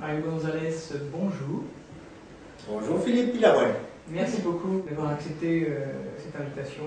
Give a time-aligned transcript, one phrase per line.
[0.00, 1.64] Mario Gonzalez, bonjour.
[2.68, 3.74] Bonjour Philippe Pilarouel.
[4.08, 5.86] Merci beaucoup d'avoir accepté euh,
[6.16, 6.84] cette invitation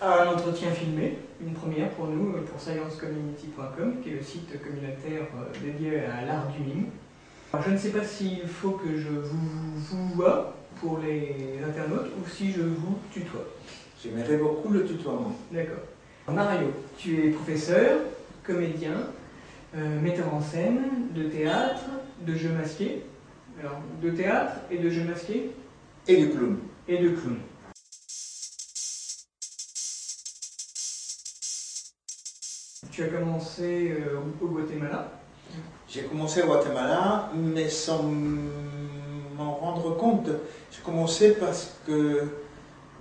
[0.00, 4.62] à un entretien filmé, une première pour nous, euh, pour sciencecommunity.com, qui est le site
[4.62, 6.86] communautaire euh, dédié à l'art du mime.
[7.60, 12.28] Je ne sais pas s'il faut que je vous, vous vois pour les internautes ou
[12.28, 13.46] si je vous tutoie.
[14.00, 15.32] J'aimerais beaucoup le tutoiement.
[15.50, 15.82] D'accord.
[16.28, 17.98] Mario, tu es professeur,
[18.44, 18.94] comédien,
[19.76, 21.82] euh, metteur en scène, de théâtre,
[22.26, 23.04] de jeux masqués.
[23.60, 25.50] Alors, de théâtre et de jeux masqués
[26.08, 26.58] Et du clown.
[26.88, 27.38] et de clown.
[32.90, 35.10] Tu as commencé euh, au Guatemala.
[35.88, 40.28] J'ai commencé au Guatemala, mais sans m'en rendre compte.
[40.70, 42.28] J'ai commencé parce que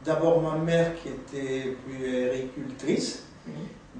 [0.03, 3.23] d'abord ma mère, qui était puéricultrice,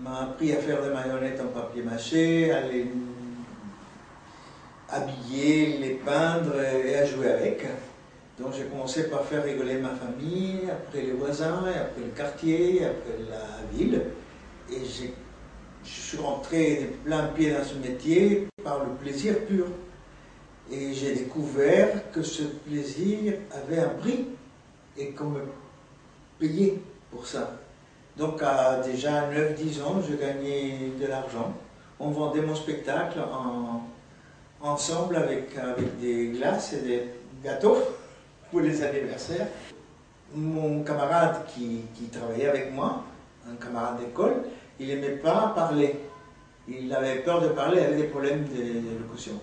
[0.02, 2.88] m'a appris à faire des marionnettes en papier mâché, à les
[4.90, 7.66] habiller, les peindre et à jouer avec.
[8.40, 13.18] Donc j'ai commencé par faire rigoler ma famille, après les voisins, après le quartier, après
[13.30, 14.02] la ville.
[14.72, 19.68] Et je suis rentré de plein pied dans ce métier par le plaisir pur.
[20.72, 24.28] Et j'ai découvert que ce plaisir avait un prix
[24.98, 25.42] et qu'on me
[26.40, 26.80] payait
[27.12, 27.60] pour ça.
[28.18, 31.54] Donc à déjà 9-10 ans, je gagnais de l'argent.
[32.00, 33.82] On vendait mon spectacle en-
[34.62, 37.04] ensemble avec, avec des glaces et des
[37.44, 37.78] gâteaux
[38.52, 39.48] pour les anniversaires.
[40.36, 43.04] Mon camarade qui, qui travaillait avec moi,
[43.52, 44.36] un camarade d'école,
[44.80, 45.96] il n'aimait pas parler.
[46.68, 49.34] Il avait peur de parler, il avait des problèmes de, de locution.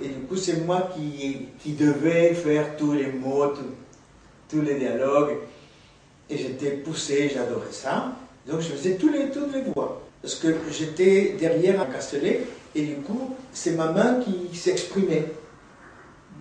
[0.00, 3.74] Et du coup, c'est moi qui, qui devais faire tous les mots, tout-
[4.48, 5.36] tous les dialogues.
[6.30, 8.12] Et j'étais poussé, j'adorais ça.
[8.46, 10.00] Donc je faisais tous les, toutes les voix.
[10.22, 15.26] Parce que j'étais derrière un castelet, et du coup, c'est ma main qui s'exprimait.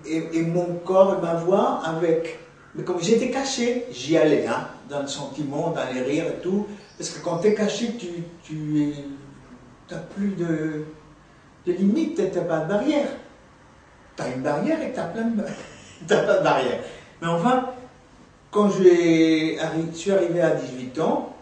[0.05, 2.39] Et, mon corps et ma voix avec.
[2.75, 6.67] Mais comme j'étais caché, j'y allais, hein, dans le sentiment, dans les rires et tout.
[6.97, 8.07] Parce que quand tu es caché, tu,
[8.43, 8.93] tu
[9.89, 10.85] n'as plus de,
[11.65, 13.07] de limite, tu n'as pas de barrière.
[14.15, 14.95] Tu as une barrière et tu
[16.07, 16.79] t'as pas de barrière.
[17.21, 17.69] Mais enfin,
[18.51, 18.83] quand je
[19.93, 21.35] suis arrivé à 18 ans,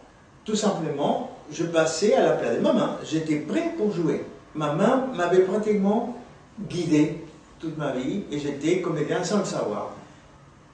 [0.43, 2.97] tout simplement, je passais à la place de ma main.
[3.03, 4.25] J'étais prêt pour jouer.
[4.55, 6.17] Ma main m'avait pratiquement
[6.69, 7.23] guidé
[7.59, 9.91] toute ma vie et j'étais comédien sans le savoir.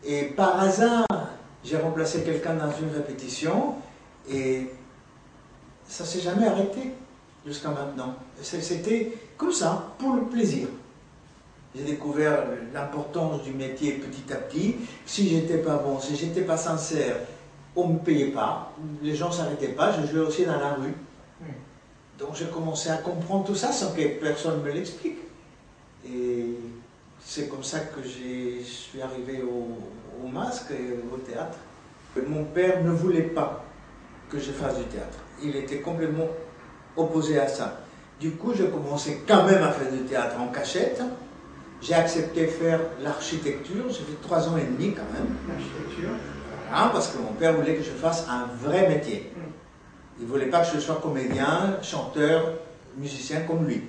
[0.03, 1.05] Et par hasard,
[1.63, 3.75] j'ai remplacé quelqu'un dans une répétition
[4.29, 4.69] et
[5.87, 6.93] ça s'est jamais arrêté
[7.45, 8.15] jusqu'à maintenant.
[8.41, 10.67] C'était comme ça, pour le plaisir.
[11.75, 14.75] J'ai découvert l'importance du métier petit à petit.
[15.05, 17.15] Si j'étais pas bon, si j'étais pas sincère,
[17.75, 19.91] on me payait pas, les gens s'arrêtaient pas.
[19.91, 20.93] Je jouais aussi dans la rue.
[21.41, 21.45] Mm.
[22.19, 25.17] Donc j'ai commencé à comprendre tout ça sans que personne me l'explique.
[26.07, 26.45] Et
[27.19, 31.57] c'est comme ça que je suis arrivé au, au masque et au théâtre.
[32.27, 33.65] Mon père ne voulait pas
[34.29, 35.17] que je fasse du théâtre.
[35.41, 36.27] Il était complètement
[36.95, 37.79] opposé à ça.
[38.19, 41.01] Du coup, j'ai commencé quand même à faire du théâtre en cachette.
[41.83, 43.83] J'ai accepté faire l'architecture.
[43.89, 45.35] J'ai fait trois ans et demi quand même.
[45.49, 46.11] L'architecture.
[46.69, 49.31] Voilà, parce que mon père voulait que je fasse un vrai métier.
[49.35, 49.39] Mm.
[50.19, 52.53] Il ne voulait pas que je sois comédien, chanteur,
[52.97, 53.83] musicien comme lui.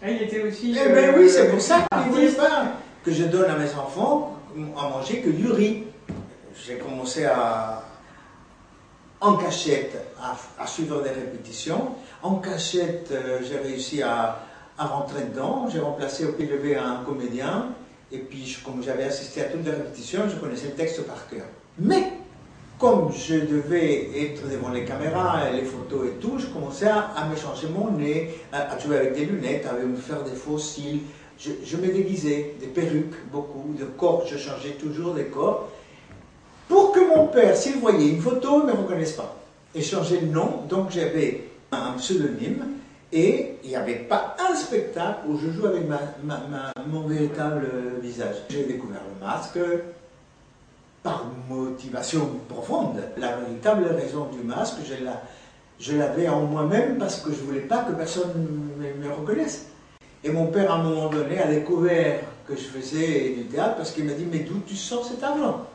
[0.00, 0.76] Ah, il était aussi.
[0.78, 2.66] Eh bien oui, c'est pour ça qu'il ne voulait pas
[3.02, 4.38] que je donne à mes enfants
[4.78, 5.84] à manger que du riz.
[6.64, 7.82] J'ai commencé à,
[9.20, 11.94] en cachette à, à suivre des répétitions.
[12.22, 14.45] En cachette, euh, j'ai réussi à,
[14.78, 15.68] à rentrer dedans.
[15.72, 17.66] J'ai remplacé au levé un comédien.
[18.12, 21.44] Et puis, comme j'avais assisté à toutes les répétitions, je connaissais le texte par cœur.
[21.78, 22.12] Mais,
[22.78, 27.36] comme je devais être devant les caméras, les photos et tout, je commençais à, me
[27.36, 31.00] changer mon nez, à, jouer avec des lunettes, à me faire des faux cils.
[31.38, 35.70] Je, me déguisais, des perruques, beaucoup, de corps, je changeais toujours des corps,
[36.68, 39.36] pour que mon père, s'il voyait une photo, ne me reconnaisse pas.
[39.74, 42.64] Et changer le nom, donc j'avais un pseudonyme,
[43.12, 47.06] et il n'y avait pas un spectacle où je joue avec ma, ma- ma- mon
[47.06, 47.66] véritable
[48.02, 48.36] visage.
[48.50, 49.58] J'ai découvert le masque
[51.02, 52.96] par motivation profonde.
[53.16, 55.22] La véritable raison du masque, je la-
[55.78, 58.32] je l'avais en moi-même parce que je ne voulais pas que personne
[58.78, 59.66] me, me reconnaisse.
[60.24, 63.92] Et mon père, à un moment donné, a découvert que je faisais du théâtre parce
[63.92, 65.66] qu'il m'a dit Mais d'où tu sors cet argent?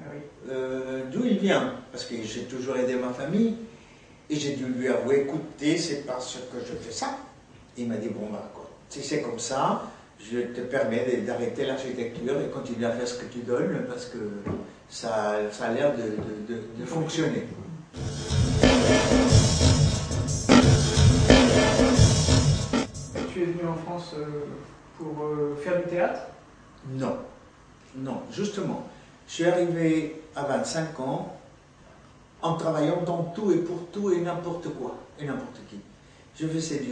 [0.00, 0.20] Ah oui.
[0.50, 1.72] Euh, D'où il vient?
[1.92, 3.54] Parce que j'ai toujours aidé ma famille.
[4.30, 7.18] Et j'ai dû lui avouer Écoutez, c'est parce que je fais ça.
[7.76, 9.82] Il m'a dit Bon, bah, quoi, si c'est comme ça,
[10.18, 14.18] je te permets d'arrêter l'architecture et continuer à faire ce que tu donnes parce que
[14.88, 17.44] ça, ça a l'air de, de- de- de fonctionner.
[23.32, 24.24] Tu es venu en France euh,
[24.98, 26.20] pour euh, faire du théâtre?
[26.88, 27.16] Non,
[27.96, 28.86] non, justement.
[29.26, 31.33] Je suis arrivé à 25 ans
[32.44, 35.78] en travaillant dans tout et pour tout et n'importe quoi, et n'importe qui.
[36.38, 36.82] Je faisais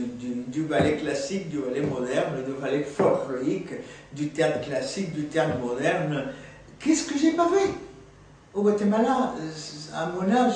[0.49, 3.69] du, ballet classique, du ballet moderne, du ballet folklorique,
[4.13, 6.29] du théâtre classique, du théâtre moderne.
[6.79, 7.71] Qu'est-ce que j'ai pas fait?
[8.55, 9.35] Au Guatemala,
[9.95, 10.55] à mon âge,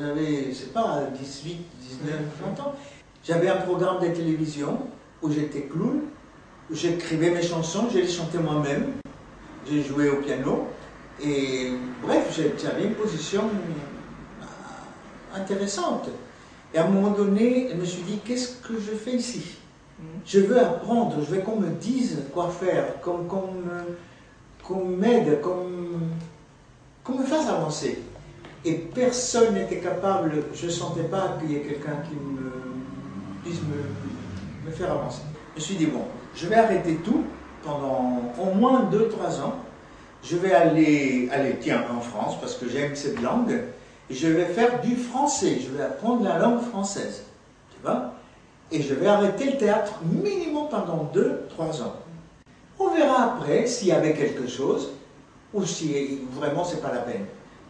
[0.00, 2.14] j'avais, je sais pas, 18, 19,
[2.56, 2.74] 20 ans,
[3.22, 4.78] j'avais un programme de télévision
[5.20, 6.00] où j'étais clown,
[6.70, 8.92] j'écrivais mes chansons, je les chantais moi-même,
[9.68, 10.68] j'ai joué au piano,
[11.22, 11.72] et
[12.02, 13.42] bref, j'avais une position
[15.34, 16.08] intéressante.
[16.72, 19.56] Et à un moment donné, je me suis dit, qu'est-ce que je fais ici?
[19.98, 20.06] Mhm.
[20.26, 27.48] Je veux apprendre, je veux qu'on me dise quoi faire, qu'on m'aide, qu'on me fasse
[27.48, 28.02] avancer.
[28.64, 32.50] Et personne n'était capable, je ne sentais pas qu'il y ait quelqu'un qui me,
[33.44, 35.20] puisse me, me, faire avancer.
[35.54, 36.02] Je me suis dit, bon,
[36.34, 37.24] je vais arrêter tout
[37.62, 39.56] pendant au moins 2-3 ans.
[40.24, 43.60] Je vais aller, aller, tiens, en France, parce que j'aime cette langue
[44.10, 47.24] je vais faire du français, je vais apprendre la langue française.
[47.72, 48.12] Tu vois?
[48.70, 51.94] Et je vais arrêter le théâtre minimum pendant 2-3 ans.
[52.78, 54.90] On verra après s'il y avait quelque chose
[55.52, 57.24] ou si vraiment c'est pas la peine.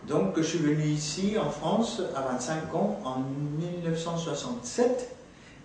[0.09, 3.19] Donc je suis venu ici en France à 25 ans en
[3.59, 5.15] 1967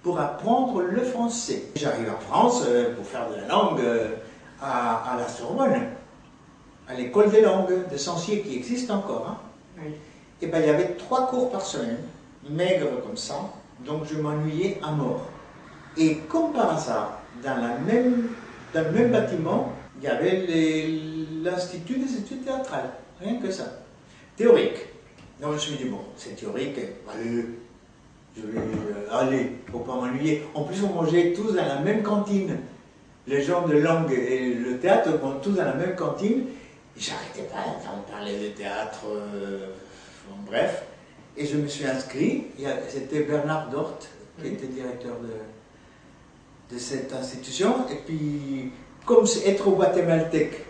[0.04, 1.64] pour apprendre le français.
[1.76, 4.16] J'arrive en France euh, pour faire de la langue euh,
[4.62, 5.90] à, la Sorbonne,
[6.88, 9.28] à l'école des langues de Sancier qui existe encore.
[9.30, 9.38] Hein.
[9.78, 9.94] Oui
[10.42, 11.98] et eh ben, il y avait trois cours par semaine,
[12.50, 13.36] maigres comme ça,
[13.86, 15.26] donc je m'ennuyais à mort.
[15.98, 20.46] Et comme par hasard, dans, le même bâtiment, il y avait
[21.44, 22.90] l'Institut des études théâtrales,
[23.20, 23.66] rien que ça,
[24.38, 24.78] théorique.
[25.42, 26.78] Donc je me suis dit, bon, c'est théorique,
[27.14, 27.46] allez,
[28.38, 30.44] je vais euh, aller, faut pas m'ennuyer.
[30.54, 32.60] En plus, on mangeait tous dans la même cantine.
[33.28, 36.46] Les gens de langue et le théâtre vont tous dans la même cantine.
[36.98, 39.02] J'arrêtais pas d'entendre parler de théâtre.
[39.06, 39.68] Euh,
[40.46, 40.84] bref.
[41.38, 42.46] Et je me suis inscrit,
[42.90, 43.98] c'était Bernard Dort
[44.42, 47.88] qui était directeur de, de cette institution.
[47.90, 48.72] Et puis,
[49.06, 50.66] comme être guatémaltèque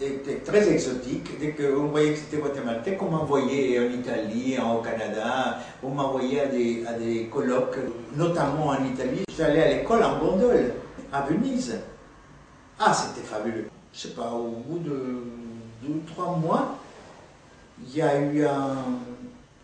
[0.00, 5.58] était très exotique, dès qu'on voyait que c'était guatémaltèque, on m'envoyait en Italie, au Canada,
[5.82, 7.78] on m'envoyait à des, à des colloques,
[8.16, 9.24] notamment en Italie.
[9.36, 10.74] J'allais à l'école en gondole,
[11.12, 11.78] à Venise.
[12.78, 13.68] Ah, c'était fabuleux.
[13.92, 15.22] Je sais pas, au bout de
[15.82, 16.78] deux ou trois mois,
[17.86, 18.44] il y a eu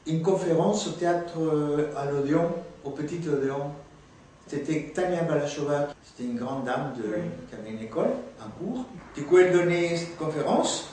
[0.07, 2.51] une conférence au théâtre euh, à l'Odéon,
[2.85, 3.71] au Petit Odéon.
[4.47, 8.09] C'était Tania Balachova, c'était une grande dame de, qui avait une école,
[8.41, 8.87] un cours.
[9.15, 10.89] Du coup, elle donnait cette conférence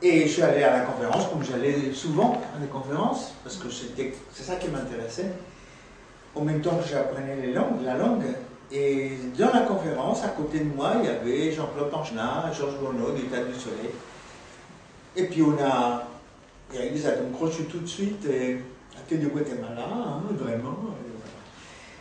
[0.00, 3.68] et je suis allé à la conférence, comme j'allais souvent à des conférences, parce que
[3.70, 5.32] c'est ça qui m'intéressait.
[6.34, 8.24] En même temps que j'apprenais les langues, la langue.
[8.70, 13.12] Et dans la conférence, à côté de moi, il y avait Jean-Claude Panchenat, Georges Bourneau
[13.12, 13.90] du Théâtre du Soleil.
[15.14, 16.04] Et puis on a
[16.74, 18.26] et Elisa donc suis tout de suite
[18.96, 20.78] à tête du Guatemala, hein, vraiment.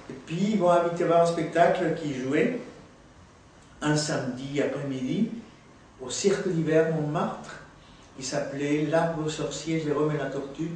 [0.10, 2.60] Et puis ils m'ont invité à voir un spectacle qui jouait
[3.82, 5.30] un samedi après-midi
[6.02, 7.60] au Cirque d'hiver Montmartre.
[8.18, 10.72] Il s'appelait L'arbre sorcier Jérôme et la tortue,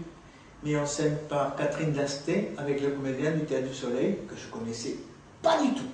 [0.63, 4.49] mis en scène par Catherine Dasté avec le comédien du Théâtre du Soleil, que je
[4.49, 4.95] connaissais
[5.41, 5.89] pas du tout.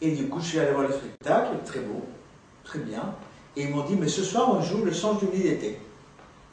[0.00, 2.02] Et du coup, je suis allé voir le spectacle, très beau,
[2.64, 3.14] très bien.
[3.56, 5.78] Et ils m'ont dit, mais ce soir, on joue le songe du midi d'été.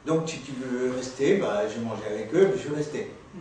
[0.06, 3.10] Donc, si tu veux rester, bah, j'ai mangé avec eux, puis je suis resté.
[3.34, 3.38] Mm.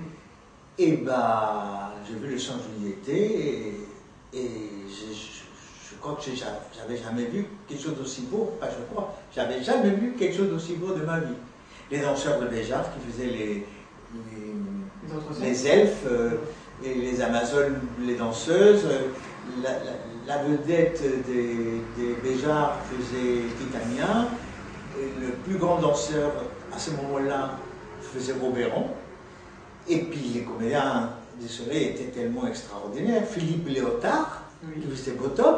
[0.79, 3.75] Et bah, j'ai vu le d'été,
[4.33, 4.49] et, et
[4.87, 9.89] je, crois que j'avais jamais vu quelque chose d'aussi beau, pas je crois, j'avais jamais
[9.89, 11.35] vu quelque chose d'aussi beau de ma vie.
[11.91, 13.65] Les danseurs de Béjar qui faisaient les,
[15.41, 16.37] les, elfes, euh,
[16.83, 18.87] et les amazones, les danseuses,
[20.27, 24.29] la, vedette des, des Béjar faisait Titania,
[24.97, 26.31] le plus grand danseur
[26.73, 27.57] à ce moment-là
[28.01, 28.87] faisait Robéron.
[29.87, 33.23] Et puis les comédiens du Soleil étaient tellement extraordinaires.
[33.25, 34.43] Philippe Léotard,
[34.73, 35.55] qui faisait Bottom,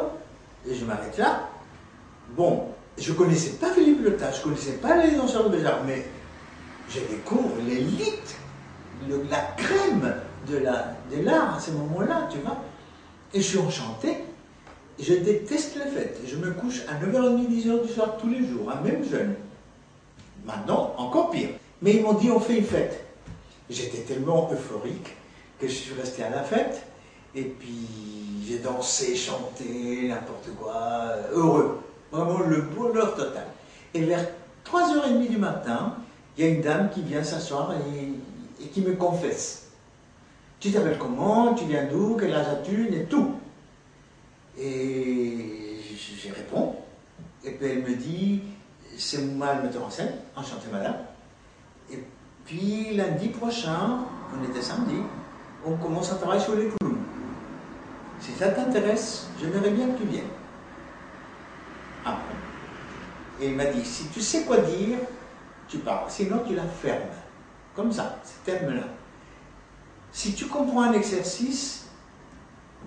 [0.68, 1.48] et je m'arrête là.
[2.36, 5.80] Bon, je ne connaissais pas Philippe Léotard, je ne connaissais pas les danseurs de Béjar,
[5.84, 6.06] mais
[6.88, 8.36] je découvre l'élite,
[9.30, 10.14] la crème
[10.48, 12.56] de l'art à ce moment-là, tu vois.
[13.34, 14.24] Et je suis enchanté.
[14.98, 16.20] Je déteste les fêtes.
[16.26, 19.34] Je me couche à 9h30, 10h du soir tous les jours, hein, même jeune.
[20.44, 21.50] Maintenant, encore pire.
[21.80, 23.04] Mais ils m'ont dit on fait une fête.
[23.70, 25.16] J'étais tellement euphorique
[25.58, 26.82] que je suis resté à la fête.
[27.34, 27.88] Et puis
[28.46, 31.80] j'ai dansé, chanté, n'importe quoi, heureux.
[32.10, 33.46] Vraiment le bonheur total.
[33.94, 34.26] Et vers
[34.70, 35.94] 3h30 du matin,
[36.36, 39.68] il y a une dame qui vient s'asseoir et, qui me confesse.
[40.60, 41.54] Tu t'appelles comment?
[41.54, 42.16] Tu viens d'où?
[42.18, 42.94] Quel âge as-tu?
[42.94, 43.32] Et tout.
[44.58, 46.76] Et j'y réponds.
[47.44, 48.42] Et puis elle me dit,
[48.96, 50.96] c'est moi le metteur en scène, enchanté madame.
[51.90, 51.98] Et
[52.44, 54.00] puis lundi prochain,
[54.34, 54.96] on était samedi,
[55.64, 56.98] on commence à travailler sur les clowns.
[58.20, 60.24] Si ça t'intéresse, j'aimerais bien que tu viennes.
[62.04, 62.18] Ah
[63.40, 64.98] Et il m'a dit, si tu sais quoi dire,
[65.68, 66.08] tu parles.
[66.08, 67.08] Sinon, tu la fermes.
[67.74, 68.84] Comme ça, ces termes-là.
[70.12, 71.81] Si tu comprends un exercice,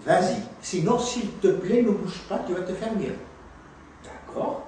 [0.04, 0.38] vas-y.
[0.62, 3.16] Sinon, s'il te plaît, ne bouge pas, tu vas te faire mieux.
[4.04, 4.68] D'accord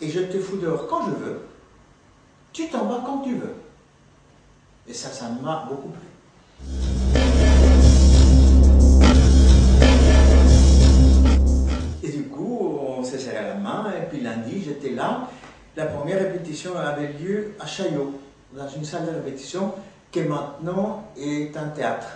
[0.00, 1.40] Et je te fous dehors quand je veux.
[2.52, 3.54] Tu t'en vas quand tu veux.
[4.86, 6.00] Et ça, ça m'a beaucoup plu.
[12.02, 15.28] Et du coup, on s'est serré la main, et puis lundi, j'étais là.
[15.76, 18.20] La première répétition avait lieu à Chaillot,
[18.52, 19.72] dans une salle de répétition
[20.12, 22.06] qui maintenant est un théâtre.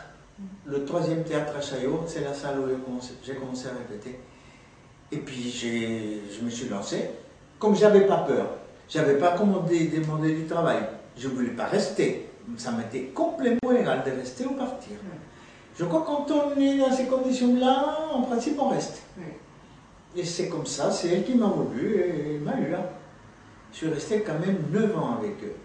[0.70, 2.66] Le troisième théâtre à Chaillot, c'est la salle où
[3.24, 4.18] j'ai commencé à répéter.
[5.10, 7.08] Et puis je me suis lancé.
[7.58, 8.50] Comme je n'avais pas peur,
[8.86, 10.80] je n'avais pas commandé, demandé du travail,
[11.16, 12.28] je ne voulais pas rester.
[12.58, 14.96] Ça m'était complètement égal de rester ou partir.
[15.78, 19.00] Je crois que quand on est dans ces conditions-là, en principe, on reste.
[20.14, 22.74] Et c'est comme ça, c'est elle qui m'a voulu et m'a eu.
[23.72, 25.56] Je suis resté quand même 9 ans avec eux.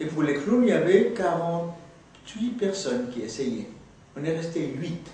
[0.00, 3.68] Et pour les clowns, il y avait 48 personnes qui essayaient.
[4.16, 5.10] On est resté 8.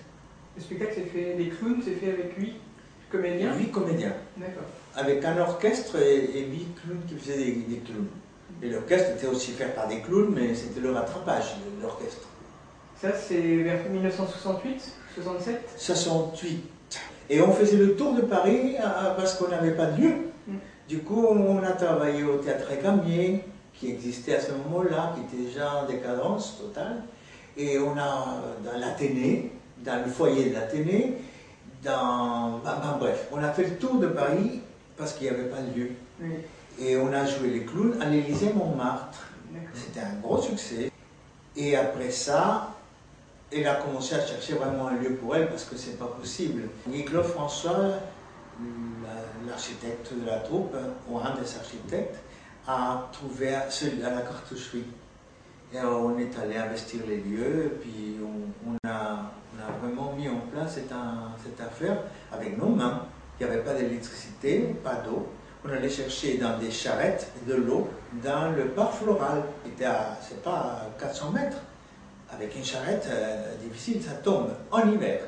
[0.56, 2.54] Le spectacle s'est fait, les clowns, c'est fait avec 8
[3.10, 4.12] comédiens 8 comédiens.
[4.36, 4.64] D'accord.
[4.96, 8.08] Avec un orchestre et, 8 clowns qui faisaient des, des clowns.
[8.62, 12.26] Et l'orchestre était aussi fait par des clowns, mais c'était le rattrapage, l'orchestre.
[13.00, 16.64] Ça, c'est vers 1968 67 68.
[17.30, 18.76] Et on faisait le tour de Paris
[19.16, 20.14] parce qu'on n'avait pas de lieu.
[20.46, 20.54] Mm.
[20.88, 25.48] Du coup, on a travaillé au théâtre Gamier, qui existait à ce moment-là, qui était
[25.48, 27.02] déjà en décadence totale.
[27.58, 31.18] Et on a dans l'Athénée, dans le foyer de l'Athénée,
[31.82, 32.60] dans.
[32.98, 34.60] Bref, on a fait le tour de Paris
[34.96, 35.90] parce qu'il n'y avait pas de lieu.
[36.20, 36.34] Oui.
[36.80, 39.24] Et on a joué les clowns à l'Élysée Montmartre.
[39.74, 40.90] C'était un gros succès.
[41.56, 42.74] Et après ça,
[43.52, 46.68] elle a commencé à chercher vraiment un lieu pour elle parce que c'est pas possible.
[46.88, 50.76] Guy-Claude François, la- l'architecte de la troupe,
[51.08, 52.16] ou un des architectes,
[52.68, 54.84] a trouvé celui à la cartoucherie.
[55.72, 58.16] Et on est allé investir les lieux, et puis
[58.66, 59.30] on, a,
[59.82, 61.98] vraiment mis en place cette, affaire
[62.32, 63.02] avec nos mains.
[63.38, 65.28] Il n'y avait pas d'électricité, pas d'eau.
[65.64, 67.88] On allait chercher dans des charrettes de l'eau
[68.25, 71.58] dans le parc floral, qui était à, c'est pas, à 400 mètres.
[72.30, 75.20] Avec une charrette euh, difficile, ça tombe en hiver.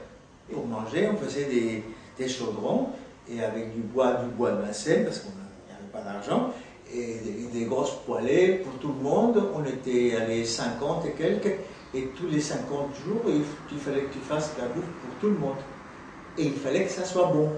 [0.50, 2.90] Pour manger, on faisait des, chaudrons
[3.30, 6.52] et avec du bois, du bois de Vincennes, parce qu'on n'avait pas d'argent,
[6.94, 9.42] et des, des grosses poêlées pour tout le monde.
[9.54, 11.56] On était allés 50 et quelques,
[11.94, 12.68] et tous les 50
[13.04, 13.42] jours, il,
[13.72, 15.56] il fallait que tu fasses la bouffe pour tout le monde.
[16.38, 17.50] Et il fallait que ça soit bon.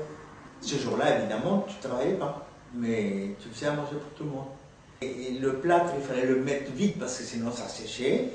[0.60, 4.30] Ce jour-là, évidemment, tu ne travaillais pas, mais tu faisais à manger pour tout le
[4.30, 4.46] monde.
[5.02, 8.28] Et, et le plâtre, il fallait le mettre vite parce que sinon ça séchait,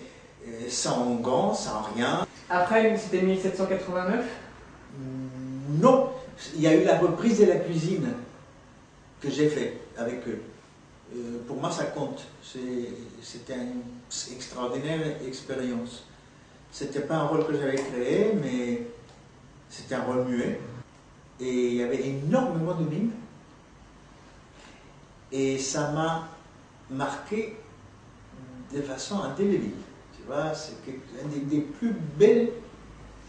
[0.45, 2.25] euh, sans gants, sans rien.
[2.49, 4.25] Après, c'était 1789
[5.81, 6.09] Non,
[6.55, 8.09] il y a eu la reprise de la cuisine
[9.21, 10.41] que j'ai fait avec eux.
[11.15, 12.25] Euh, pour moi, ça compte.
[12.41, 13.81] C'était une
[14.33, 16.05] extraordinaire expérience.
[16.71, 18.87] C'était pas un rôle que j'avais créé, mais
[19.69, 20.59] c'était un rôle muet.
[21.39, 23.11] Et il y avait énormément de mimes.
[25.31, 26.27] Et ça m'a
[26.89, 27.57] marqué
[28.73, 29.71] de façon indélébile.
[30.15, 32.49] Tu vois, c'est une des, des plus belles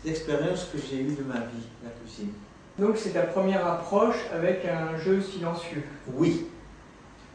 [0.04, 2.32] expériences que j'ai eues de ma vie, la cuisine.
[2.78, 5.82] Donc c'est ta première approche avec un jeu silencieux.
[6.12, 6.46] Oui,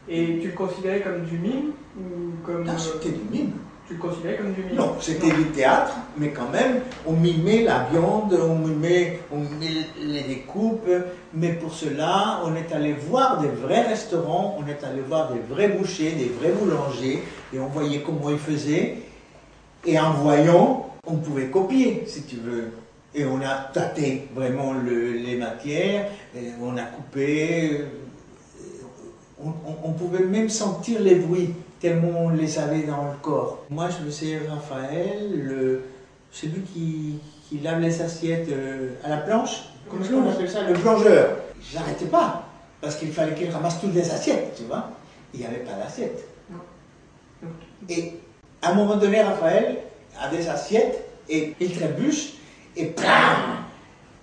[0.08, 2.66] Et tu le considérais comme du mime ou comme...
[2.66, 3.52] là, euh, c'était du mime.
[3.88, 4.74] tu le considérais comme du mime?
[4.76, 9.86] Non, c'était du théâtre, mais quand même, on mimait la viande, on mimait, on mimait
[10.02, 10.88] les découpes,
[11.32, 15.40] mais pour cela, on est allé voir des vrais restaurants, on est allé voir des
[15.48, 17.22] vrais bouchers, des vrais boulangers,
[17.54, 18.96] et on voyait comment ils faisaient,
[19.86, 22.72] et en voyant, on pouvait copier, si tu veux.
[23.14, 27.82] Et on a tâté vraiment le- les matières, et on a coupé,
[29.42, 33.64] on, on- on pouvait même sentir les bruits, tellement on les avait dans le corps.
[33.70, 35.82] Moi, je me sais Raphaël, le,
[36.30, 39.64] celui qui, qui lave les assiettes euh, à la planche.
[39.90, 41.36] Comment est-ce qu'on appelle ça Le plongeur.
[41.72, 42.44] J'arrêtais pas,
[42.80, 44.90] parce qu'il fallait qu'il ramasse toutes les assiettes, tu vois.
[45.32, 46.26] Il n'y avait pas d'assiette.
[47.88, 48.14] Et
[48.62, 49.78] à un moment donné, Raphaël
[50.20, 52.34] a des assiettes et il trébuche
[52.76, 52.94] et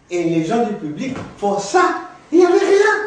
[0.09, 2.01] Et les gens du public font ça.
[2.31, 3.00] Il n'y avait rien.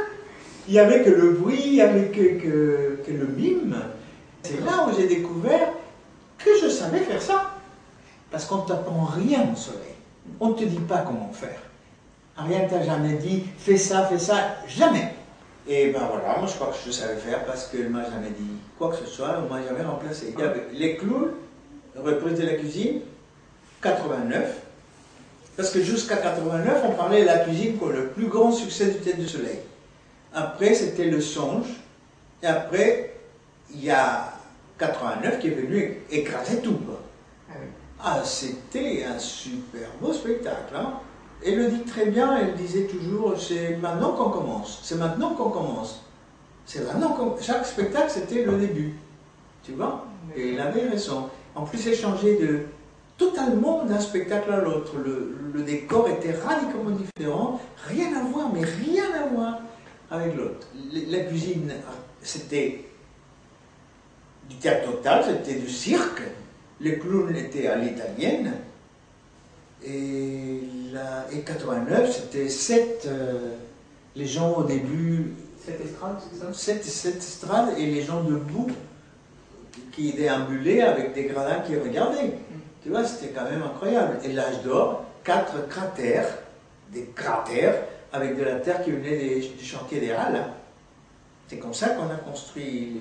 [0.66, 3.76] Il n'y avait que le bruit, il n'y avait que, le mime.
[4.42, 5.68] C'est là où j'ai découvert
[6.38, 7.50] que je savais faire ça.
[8.30, 9.94] Parce qu'on ne t'apprend rien au soleil.
[10.40, 11.60] On ne te dit pas comment faire.
[12.36, 15.14] Rien t'a jamais dit, fais ça, fais ça, jamais.
[15.68, 18.50] Et ben voilà, moi je crois que je savais faire parce qu'elle m'a jamais dit
[18.78, 20.34] quoi que ce soit, on m'a jamais remplacé.
[20.36, 21.30] Il avait les clowns,
[21.96, 23.00] reprise de la cuisine,
[23.80, 24.60] 89.
[25.56, 28.98] Parce que jusqu'à 89, on parlait de la cuisine comme le plus grand succès du
[28.98, 29.60] Tête du Soleil.
[30.34, 31.68] Après, c'était le songe.
[32.42, 33.14] Et après,
[33.72, 34.32] il y a
[34.78, 36.78] 89 qui est venu écraser tout.
[37.48, 37.54] Ah,
[38.02, 40.74] ah, c'était un super beau spectacle.
[40.76, 41.00] Hein
[41.44, 45.50] elle le dit très bien, elle disait toujours, c'est maintenant qu'on commence, c'est maintenant qu'on
[45.50, 46.00] commence.
[46.66, 47.36] C'est maintenant qu'on...
[47.40, 48.94] Chaque spectacle, c'était le début.
[49.62, 51.28] Tu vois Et elle avait raison.
[51.54, 52.60] En plus, elle changeait de,
[53.18, 54.92] totalement d'un spectacle à l'autre.
[55.04, 59.60] Le, décor était radicalement différent, rien à voir, mais rien à voir
[60.10, 60.66] avec l'autre.
[61.08, 61.72] La cuisine,
[62.22, 62.84] c'était
[64.48, 66.22] du théâtre total, c'était du cirque.
[66.80, 68.52] Les clowns étaient à l'italienne.
[69.86, 70.60] Et,
[70.92, 73.54] la, et 89, c'était sept, euh,
[74.16, 75.34] les gens au début.
[75.64, 76.52] Sept estrades, c'est ça?
[76.52, 78.70] Sept, sept estrades et les gens debout
[79.92, 82.28] qui déambulaient avec des gradins qui regardaient.
[82.28, 82.60] Mm.
[82.82, 84.18] Tu vois, c'était quand même incroyable.
[84.24, 86.28] Et l'âge d'or, quatre cratères,
[86.92, 87.82] des cratères
[88.14, 90.44] avec de la terre qui venait des, chantiers des Halles.
[91.48, 93.00] C'est comme ça qu'on a construit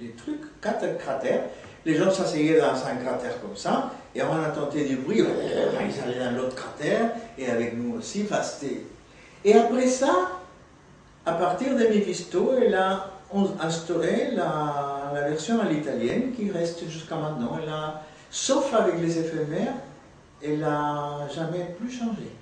[0.00, 1.42] les, trucs, quatre cratères.
[1.84, 6.24] Les gens s'asseyaient dans un cratère comme ça, et on entendait du bruit, ils allaient
[6.24, 8.86] dans l'autre cratère, et avec nous aussi, fasté.
[9.44, 10.12] Et après ça,
[11.26, 13.10] à partir de Mephisto, elle a
[13.60, 17.58] instauré la, la version à l'italienne qui reste jusqu'à maintenant.
[17.62, 19.74] Elle a, sauf avec les éphémères,
[20.42, 22.32] elle n'a jamais plus changé.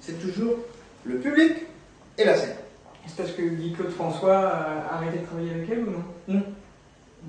[0.00, 0.56] C'est toujours
[1.04, 1.52] le public
[2.18, 2.56] et la scène.
[3.06, 6.04] C'est parce que Guy-Claude François a arrêté de travailler avec elle ou non?
[6.28, 6.42] Non.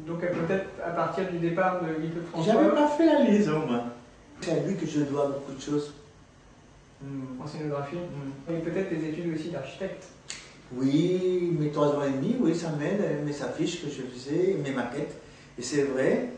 [0.07, 2.53] Donc peut-être à partir du départ de Guy Claude François.
[2.53, 3.83] J'avais pas fait la liaison, moi.
[4.41, 5.93] C'est à lui que je dois beaucoup de choses.
[7.01, 7.41] Hmm.
[7.41, 7.95] En scénographie.
[7.95, 8.53] Hmm.
[8.53, 10.07] Et peut-être des études aussi d'architecte.
[10.75, 14.71] Oui, mes trois ans et demi, oui, ça m'aide, mes affiches que je faisais, mes
[14.71, 15.15] maquettes.
[15.57, 16.29] Et c'est vrai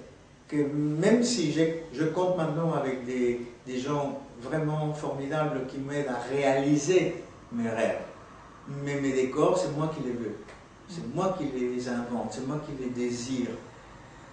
[0.48, 6.20] que même si je compte maintenant avec des, des gens vraiment formidables qui m'aident à
[6.30, 7.16] réaliser
[7.52, 8.02] mes rêves,
[8.68, 10.36] mais mes décors, c'est moi qui les veux.
[10.88, 13.50] C'est moi qui les invente, c'est moi qui les désire.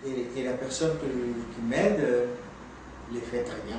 [0.05, 2.27] Et, la personne qui m'aide euh,
[3.13, 3.77] les fait très bien.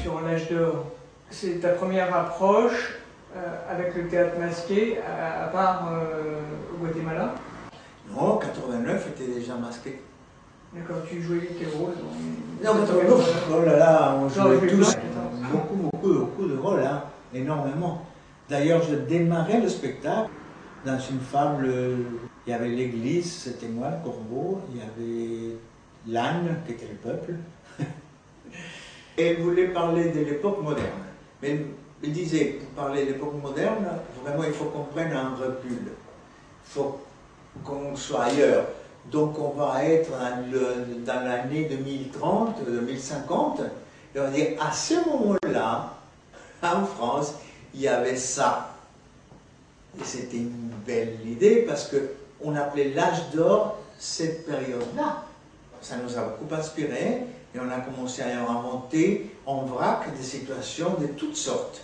[0.00, 0.86] Sur l'âge d'or,
[1.30, 2.98] c'est ta première approche
[3.36, 6.40] euh, avec le théâtre masqué, à, part euh,
[6.72, 7.34] au Guatemala?
[8.14, 10.00] Non, 89 était déjà masqué.
[10.74, 11.92] D'accord, tu jouais quel rôle
[12.64, 14.96] Non, 89, oh là là, on jouait tous
[15.52, 17.04] beaucoup, beaucoup, beaucoup de rôles, hein,
[17.34, 18.06] énormément.
[18.48, 20.30] D'ailleurs, je démarrais le spectacle
[20.86, 21.70] dans une fable.
[22.46, 24.60] Il y avait l'église, c'était moi, le corbeau.
[24.72, 25.56] Il y avait
[26.06, 27.34] l'âne, qui était le peuple.
[29.18, 31.04] Et elle voulait parler de l'époque moderne.
[31.42, 31.66] Mais
[32.02, 33.86] il disait, pour parler de l'époque moderne,
[34.24, 35.82] vraiment, il faut qu'on prenne un recul.
[35.82, 35.90] Il
[36.64, 36.98] faut
[37.62, 38.64] qu'on soit ailleurs.
[39.10, 40.10] Donc, on va être
[41.04, 43.60] dans l'année 2030, 2050
[44.14, 45.94] et on dit, à ce moment-là,
[46.62, 47.34] en France,
[47.74, 48.76] il y avait ça.
[49.98, 55.24] Et c'était une belle idée parce qu'on appelait l'âge d'or cette période-là.
[55.80, 60.94] Ça nous a beaucoup inspiré et on a commencé à inventer en vrac des situations
[61.00, 61.82] de toutes sortes.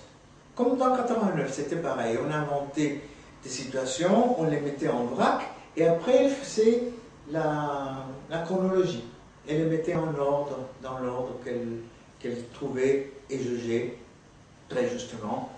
[0.55, 2.19] Comme dans 89, c'était pareil.
[2.25, 3.03] On a inventé
[3.43, 5.43] des situations, on les mettait en vrac
[5.77, 6.83] et après, c'est
[7.31, 9.05] la, la chronologie.
[9.51, 11.37] Et les mettait en ordre, dans l'ordre
[12.21, 13.95] qu'elle trouvait et jugeait
[14.69, 15.51] très justement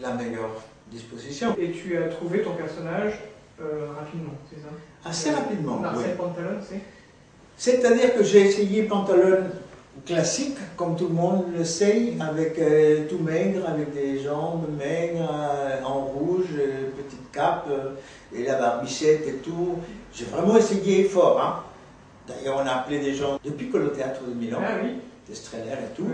[0.00, 1.54] la meilleure disposition.
[1.58, 3.20] Et tu as trouvé ton personnage
[3.60, 4.70] euh, rapidement, c'est ça?
[5.04, 5.76] Assez rapidement.
[5.76, 6.80] Marcel Pantalone, c'est?
[7.58, 9.50] C'est-à-dire que j'ai essayé Pantalone
[10.06, 15.30] classique, comme tout le monde le sait, avec euh, tout maigre, avec des jambes maigres,
[15.30, 16.48] euh, en rouge,
[16.96, 17.68] petite cape,
[18.34, 19.76] et la barbichette et tout.
[20.14, 21.40] J'ai vraiment essayé fort.
[21.40, 21.62] Hein.
[22.26, 24.60] D'ailleurs, on a appelé des gens depuis que le théâtre de Milan.
[24.62, 24.90] Ah oui
[25.28, 26.06] des et tout,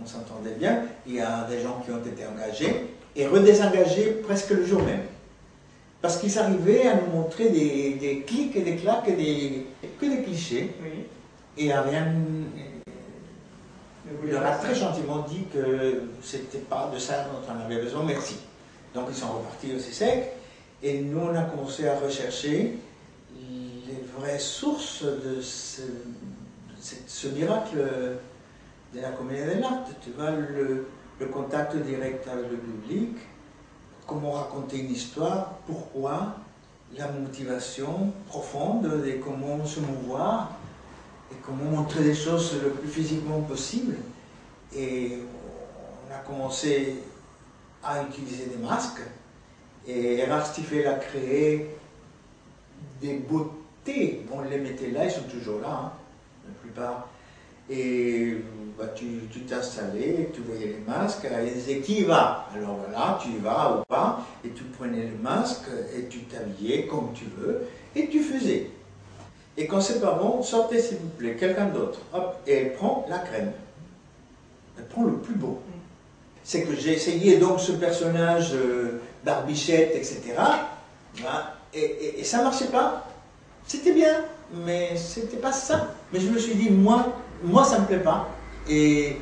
[0.00, 0.84] on s'entendait bien.
[1.06, 2.86] Il y a des gens qui ont été engagés
[3.16, 5.02] et redésengagés presque le jour même.
[6.00, 9.66] Parce qu'ils arrivaient à nous montrer des, des clics et des claques et des,
[10.00, 10.70] que des clichés.
[11.56, 12.12] Et à rien.
[14.24, 18.04] Il leur a très gentiment dit que c'était pas de ça dont on avait besoin,
[18.04, 18.36] merci.
[18.94, 20.32] Donc ils sont repartis aussi sec.
[20.82, 22.78] Et nous, on a commencé à rechercher
[24.38, 27.78] sources de ce, miracle
[28.94, 30.86] de la comédie de l'art, tu vois, le,
[31.32, 33.16] contact direct avec le public,
[34.06, 36.34] comment raconter une histoire, pourquoi,
[36.96, 40.50] la motivation profonde et comment se mouvoir.
[41.30, 43.96] et comment montrer des choses le plus physiquement possible.
[44.74, 45.18] Et
[46.08, 46.96] on a commencé
[47.82, 49.02] à utiliser des masques.
[49.86, 51.76] Et Erard Stiefel a créé
[53.00, 53.14] des
[53.86, 55.92] On les mettait là, ils sont toujours là, hein,
[56.46, 57.08] la plupart.
[57.68, 58.36] Et
[58.78, 59.04] bah, tu
[59.46, 62.48] t'installais, tu, tu voyais les masques, et ils disaient qui va?
[62.54, 65.66] Alors voilà, tu y vas ou pas, et tu prenais le masque
[65.96, 67.62] et tu t'habillais comme tu veux,
[67.96, 68.70] et tu faisais.
[69.56, 72.00] Et quand c'est pas bon, sortez s'il vous plaît, quelqu'un d'autre.
[72.12, 73.52] Hop, et elle prend la crème.
[74.78, 75.60] Elle prend le plus beau.
[76.44, 80.20] C'est que j'ai essayé donc ce personnage euh, barbichette, etc.
[81.74, 83.06] et, et, ça marchait pas.
[83.66, 84.24] C'était bien,
[84.64, 85.88] mais c'était pas ça.
[86.12, 87.06] Mais je me suis dit, moi,
[87.42, 88.28] moi ça me plaît pas.
[88.68, 89.16] Et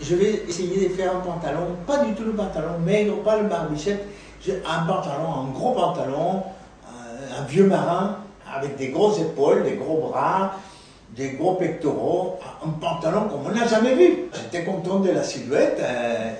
[0.00, 3.48] je vais essayer de faire un pantalon, pas du tout le pantalon maigre, pas le
[3.48, 4.06] barbichette,
[4.48, 6.42] un pantalon, un gros pantalon,
[6.86, 8.18] euh, un vieux marin,
[8.52, 10.56] avec des grosses épaules, des gros bras,
[11.10, 14.24] des gros pectoraux, un pantalon comme on n'a jamais vu.
[14.34, 16.32] J'étais content de la silhouette, euh,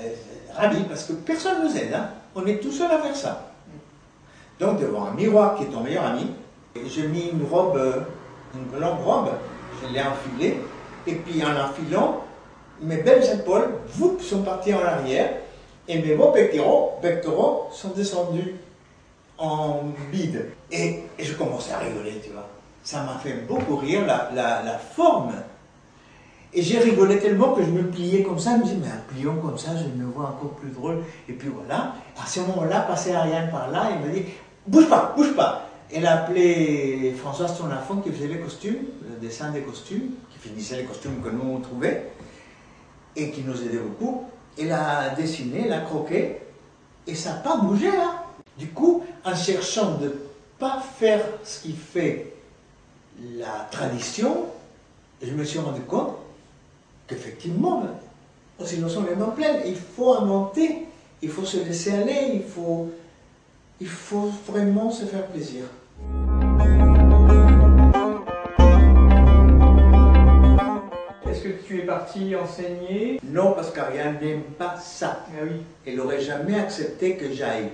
[0.55, 1.95] ravi, parce que personne ne nous aide.
[1.95, 2.09] Hein.
[2.35, 3.53] On est tout seul à faire ça.
[4.59, 6.27] Donc devant un miroir qui est ton meilleur ami,
[6.87, 8.01] j'ai mis une robe, euh,
[8.55, 9.31] une longue robe,
[9.83, 10.59] je l'ai enfilée,
[11.07, 12.25] et puis en enfilant,
[12.81, 15.31] mes belles épaules, vous, sont parties en arrière,
[15.87, 18.55] et mes beaux pectoraux, pectoraux sont descendus
[19.39, 20.51] en bide.
[20.71, 22.49] Et, je commençais à rigoler, tu vois.
[22.83, 25.33] Ça m'a fait beaucoup rire, la, forme.
[26.53, 28.53] Et j'ai rigolé tellement que je me pliais comme ça.
[28.53, 31.03] Je me disais, mais en pliant comme ça, je me vois encore plus drôle.
[31.29, 31.95] Et puis voilà.
[32.23, 34.25] À ce moment-là, passait Ariane par là et me dit,
[34.67, 35.69] bouge pas, bouge pas.
[35.93, 40.77] Elle a appelé Françoise enfant qui faisait les costumes, le dessin des costumes, qui finissait
[40.77, 42.11] les costumes que nous on trouvait,
[43.17, 44.25] et qui nous aidait beaucoup.
[44.59, 46.39] Elle a dessiné, elle a croqué,
[47.07, 48.25] et ça n'a pas bougé là.
[48.59, 50.13] Du coup, en cherchant de ne
[50.59, 52.35] pas faire ce qui fait
[53.37, 54.47] la tradition,
[55.23, 56.17] je me suis rendu compte
[57.07, 57.85] qu'effectivement,
[58.59, 59.63] les sont les mains pleines.
[59.67, 60.87] Il faut inventer,
[61.23, 62.91] il faut se laisser aller, il faut,
[63.81, 65.65] il faut vraiment se faire plaisir.
[71.29, 73.21] Est-ce que tu es parti enseigner?
[73.25, 75.25] Non, parce qu'Ariane n'aime pas ça.
[75.29, 75.63] Ah oui.
[75.87, 77.71] Elle n'aurait jamais accepté que j'aille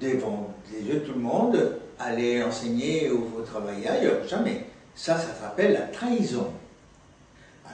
[0.00, 4.26] devant les yeux de tout le monde, aller enseigner ou travailler ailleurs.
[4.26, 4.64] Jamais.
[4.94, 6.48] Ça, ça s'appelle la trahison.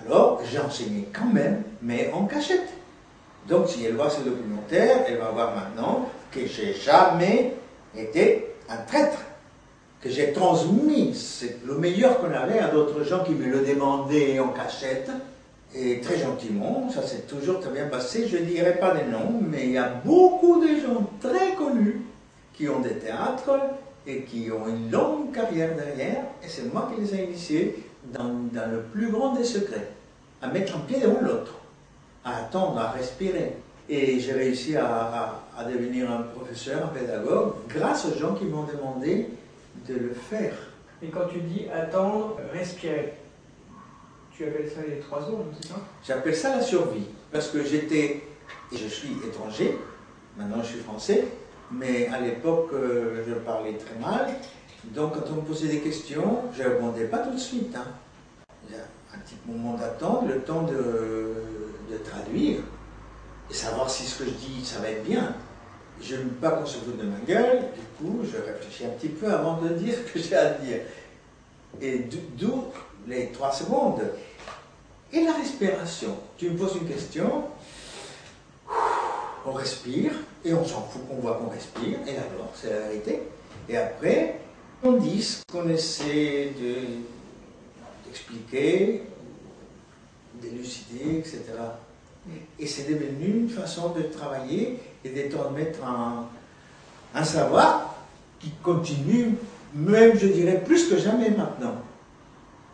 [0.05, 2.69] Alors, j'ai enseigné quand même, mais en cachette.
[3.49, 7.55] Donc, si elle voit ce documentaire, elle va voir maintenant que j'ai jamais
[7.97, 9.19] été un traître,
[10.01, 11.15] que j'ai transmis
[11.65, 15.11] le meilleur qu'on avait à d'autres gens qui me le demandaient en cachette.
[15.77, 18.29] Et très gentiment, ça s'est toujours très bien passé.
[18.29, 22.01] Je ne dirai pas les noms, mais il y a beaucoup de gens très connus
[22.53, 23.59] qui ont des théâtres
[24.07, 28.29] et qui ont une longue carrière derrière, et c'est moi qui les ai initiés dans,
[28.71, 29.89] le plus grand des secrets,
[30.43, 31.55] à mettre un pied devant l'autre,
[32.25, 33.57] à attendre, à respirer.
[33.89, 39.29] Et j'ai réussi à, devenir un professeur, un pédagogue, grâce aux gens qui m'ont demandé
[39.89, 40.55] de le faire.
[41.01, 43.15] Et quand tu dis attendre, respirer,
[44.33, 45.77] tu appelles ça les trois zones, c'est ça?
[46.05, 48.23] J'appelle ça la survie, parce que j'étais,
[48.73, 49.79] et je suis étranger,
[50.37, 51.25] maintenant je suis français,
[51.71, 54.35] mais à l'époque, euh, je parlais très mal.
[54.85, 57.75] Donc, quand on me posait des questions, je ne répondais pas tout de suite.
[57.75, 57.87] Hein.
[58.69, 58.83] Il y a
[59.15, 61.33] un petit moment d'attente, le temps de,
[62.05, 62.59] traduire
[63.49, 65.33] et savoir si ce que je dis, ça va être bien.
[66.01, 69.33] Je ne pas qu'on se de ma gueule, du coup, je réfléchis un petit peu
[69.33, 70.81] avant de dire ce que j'ai à dire.
[71.81, 72.01] Et
[72.37, 72.65] d'où
[73.07, 74.03] les trois secondes.
[75.13, 76.17] Et la respiration.
[76.37, 77.45] Tu me poses une question,
[79.47, 80.13] on respire,
[80.45, 83.23] et on s'en fout qu'on voit qu'on respire, et alors, c'est la vérité.
[83.69, 84.41] Et après,
[84.83, 86.53] on dit ce qu'on essaie
[88.07, 89.03] d'expliquer,
[90.35, 91.43] d'élucider, etc.
[92.59, 97.95] Et c'est devenu une façon de travailler et de transmettre un, savoir
[98.41, 99.37] qui continue,
[99.75, 101.75] même je dirais plus que jamais maintenant.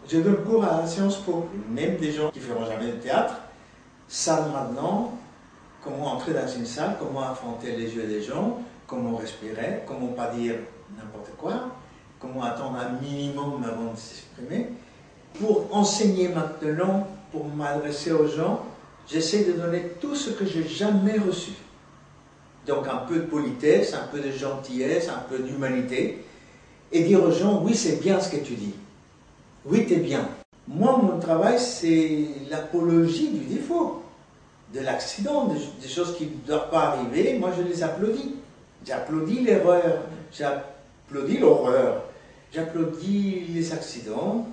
[0.08, 3.34] Je donne cours à Sciences Po, même des gens qui ne feront jamais de théâtre
[4.08, 5.12] savent maintenant
[5.82, 10.28] comment entrer dans une salle, comment affronter les yeux des gens, comment respirer, comment pas
[10.30, 10.56] dire
[10.96, 11.68] n'importe quoi,
[12.18, 14.68] comment attendre un minimum avant de s'exprimer.
[15.38, 18.64] Pour enseigner maintenant, pour m'adresser aux gens,
[19.06, 21.52] j'essaie de donner tout ce que j'ai jamais reçu.
[22.70, 26.24] Donc un peu de politesse, un peu de gentillesse, un peu d'humanité,
[26.92, 28.74] et dire aux gens, oui, c'est bien ce que tu dis.
[29.64, 30.28] Oui, tu es bien.
[30.68, 34.04] Moi, mon travail, c'est l'apologie du défaut
[34.72, 35.52] de l'accident,
[35.83, 38.37] des, choses qui ne doivent pas arriver, moi je les applaudis.
[38.87, 40.02] J'applaudis l'erreur,
[40.33, 42.04] j'applaudis l'horreur,
[42.54, 44.46] j'applaudis les accidents,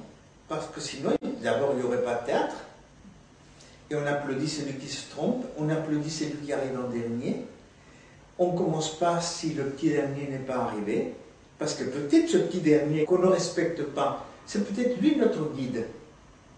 [0.49, 1.11] parce que sinon
[1.43, 2.55] D'abord, il n'y aurait pas de théâtre.
[3.91, 7.45] Et on applaudit celui qui se trompe, on applaudit celui qui arrive en dernier.
[8.39, 11.13] On ne commence pas si le petit dernier n'est pas arrivé,
[11.57, 15.85] parce que peut-être ce petit dernier qu'on ne respecte pas, c'est peut-être lui notre guide.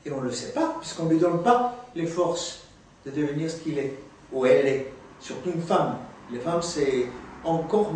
[0.05, 2.61] Et on ne le sait pas, puisqu'on ne lui donne pas les forces
[3.05, 3.93] de devenir ce qu'il est,
[4.31, 4.93] ou elle est.
[5.19, 5.97] Surtout une femme.
[6.31, 7.05] Les femmes, c'est
[7.43, 7.91] encore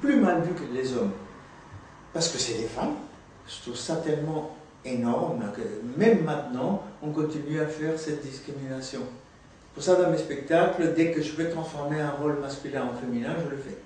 [0.00, 1.12] plus mal vu que les hommes.
[2.12, 2.94] Parce que c'est des femmes.
[3.46, 5.62] Je trouve ça tellement énorme que
[5.98, 9.00] même maintenant, on continue à faire cette discrimination.
[9.76, 13.34] Pour ça, dans mes spectacles, dès que je peux transformer un rôle masculin en féminin,
[13.44, 13.76] je le fais.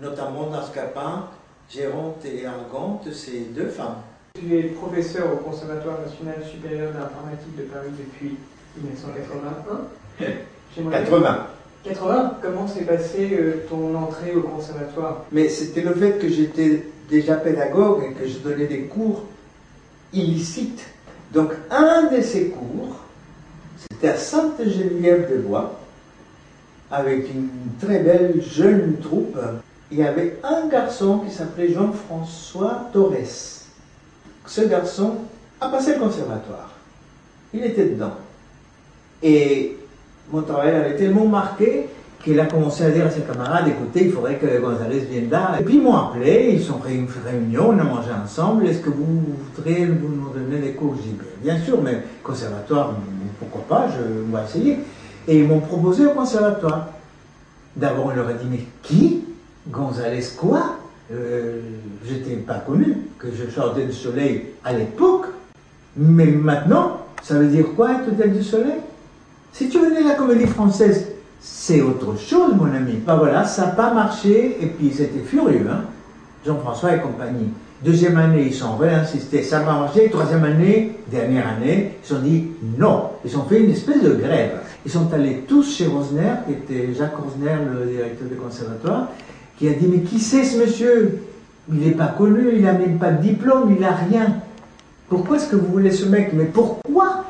[0.00, 1.26] Notamment dans Scapin,
[1.68, 3.96] Géronte et Argante, c'est deux femmes.
[4.36, 8.38] Tu es professeur au Conservatoire national supérieur d'informatique de Paris depuis
[8.78, 10.30] 1981.
[10.90, 11.46] 80.
[11.84, 15.26] 80 Comment s'est passée euh, ton entrée au conservatoire?
[15.30, 19.24] Mais c'était le fait que j'étais déjà pédagogue et que je donnais des cours
[20.14, 20.86] illicites.
[21.34, 22.96] Donc un de ces cours,
[24.08, 25.78] à Sainte-Geneviève-des-Bois,
[26.90, 27.48] avec une
[27.80, 29.38] très belle jeune troupe.
[29.92, 33.14] Il y avait un garçon qui s'appelait Jean-François Torres.
[34.46, 35.14] Ce garçon
[35.60, 36.70] a passé le conservatoire.
[37.52, 38.14] Il était dedans.
[39.22, 39.76] Et
[40.32, 41.88] mon travail avait tellement marqué
[42.22, 45.56] qu'il a commencé à dire à ses camarades, écoutez, il faudrait que Gonzalez vienne là.
[45.58, 48.90] Et puis ils m'ont appelé, ils sont une réunion, on a mangé ensemble, est-ce que
[48.90, 49.24] vous
[49.56, 52.94] voudrez nous donner des cours J'ai dit, bien sûr, mais conservatoire,
[53.40, 54.78] pourquoi pas, je, on essayer.
[55.26, 56.88] Et ils m'ont proposé au conservatoire.
[57.74, 59.24] D'abord, on leur a dit, mais qui?
[59.68, 60.76] Gonzalez quoi?
[61.12, 61.60] Euh,
[62.06, 65.26] Je n'étais pas connu, que je chantais du soleil à l'époque,
[65.96, 68.80] mais maintenant, ça veut dire quoi être hôtel du soleil?
[69.52, 71.08] Si tu venais à la comédie française,
[71.40, 72.94] c'est autre chose, mon ami.
[72.94, 75.82] Pas voilà, ça n'a pas marché, et puis c'était furieux, hein
[76.46, 77.50] Jean-François et compagnie.
[77.82, 80.10] Deuxième année, ils sont réinsistés, ça pas marché.
[80.10, 83.04] Troisième année, dernière année, ils ont dit non.
[83.24, 84.58] Ils ont fait une espèce de grève.
[84.84, 89.08] Ils sont allés tous chez Rosner, qui était Jacques Rosner, le directeur du conservatoire,
[89.58, 91.22] qui a dit Mais qui c'est ce monsieur?
[91.72, 94.36] Il n'est pas connu, il n'a même pas de diplôme, il n'a rien.
[95.08, 96.32] Pourquoi est-ce que vous voulez ce mec?
[96.34, 97.24] Mais pourquoi?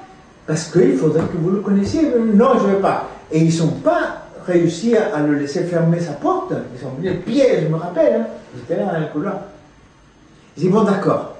[0.48, 2.02] Parce qu'il faudrait que vous le connaissiez.
[2.34, 3.08] Non, je ne veux pas.
[3.30, 6.52] Et ils n'ont pas réussi à, le laisser fermer sa porte.
[6.74, 8.22] Ils sont venus piège, je me rappelle.
[8.22, 8.26] Hein.
[8.56, 9.34] J'étais là dans le couloir.
[10.56, 11.36] Ils disent Bon, d'accord.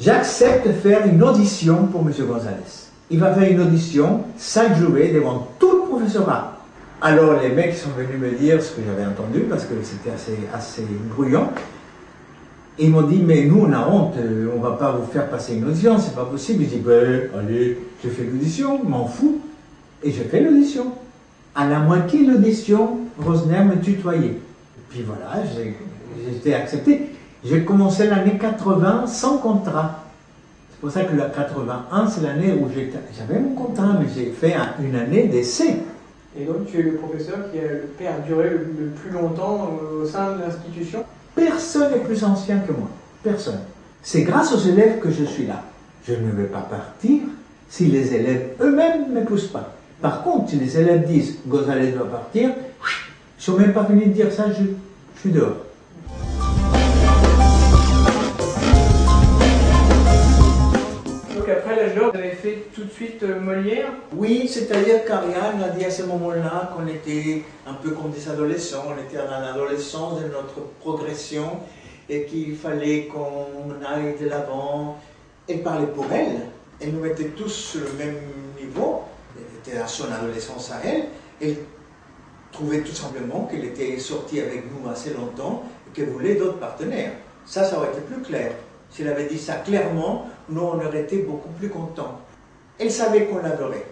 [0.00, 2.12] J'accepte de faire une audition pour M.
[2.26, 2.86] Gonzalez.
[3.10, 6.56] Il va faire une audition, cinq jouets, devant tout le professorat.
[7.00, 10.38] Alors les mecs sont venus me dire ce que j'avais entendu, parce que c'était assez,
[10.52, 10.82] assez
[11.14, 11.52] bruyant.
[12.78, 15.54] ils m'ont dit, mais nous on a honte, on ne va pas vous faire passer
[15.54, 16.64] une audition, c'est pas possible.
[16.64, 19.40] J'ai dit, ben, allez, je fais l'audition, m'en fous.
[20.02, 20.92] Et j'ai fait l'audition.
[21.54, 24.26] À la moitié de l'audition, Rosner me tutoyait.
[24.26, 25.74] Et puis voilà, j'ai
[26.36, 27.15] été accepté.
[27.48, 30.02] J'ai commencé l'année 80 sans contrat.
[30.70, 34.56] C'est pour ça que la 81, c'est l'année où j'avais mon contrat, mais j'ai fait
[34.82, 35.76] une année d'essai.
[36.38, 37.62] Et donc tu es le professeur qui a
[37.96, 39.70] perduré le plus longtemps
[40.02, 41.04] au sein de l'institution?
[41.34, 42.88] Personne n'est plus ancien que moi.
[43.22, 43.60] Personne.
[44.02, 45.62] C'est grâce aux élèves que je suis là.
[46.06, 47.20] Je ne vais pas partir
[47.68, 49.72] si les élèves eux-mêmes ne me poussent pas.
[50.02, 52.50] Par contre, si les élèves disent Gonzalez doit partir,
[53.38, 55.65] je ne suis même pas venu de dire ça, je, je suis dehors.
[61.46, 63.92] Donc après l'âge d'or, vous avez fait tout de suite euh, Molière?
[64.12, 68.84] Oui, c'est-à-dire qu'Ariane a dit à ce moment-là qu'on était un peu comme des adolescents,
[68.88, 71.60] on était dans l'adolescence de notre progression
[72.08, 74.98] et qu'il fallait qu'on aille de l'avant.
[75.48, 76.48] Elle parlait pour elle,
[76.80, 78.16] elle nous mettait tous sur le même
[78.60, 79.04] niveau
[79.62, 81.04] était à son adolescence à elle,
[81.40, 81.58] elle
[82.50, 87.12] trouvait tout simplement qu'elle était sortie avec nous assez longtemps et qu'elle voulait d'autres partenaires.
[87.44, 88.50] Ça, ça aurait été plus clair.
[88.90, 92.20] Si elle avait dit ça clairement, nous, on aurait été beaucoup plus contents.
[92.78, 93.86] Elle savait qu'on l'adorait.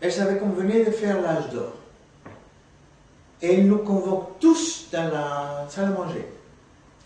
[0.00, 1.72] Elle savait qu'on venait de faire l'âge d'or.
[3.40, 6.26] Et elle nous convoque tous dans la salle à manger.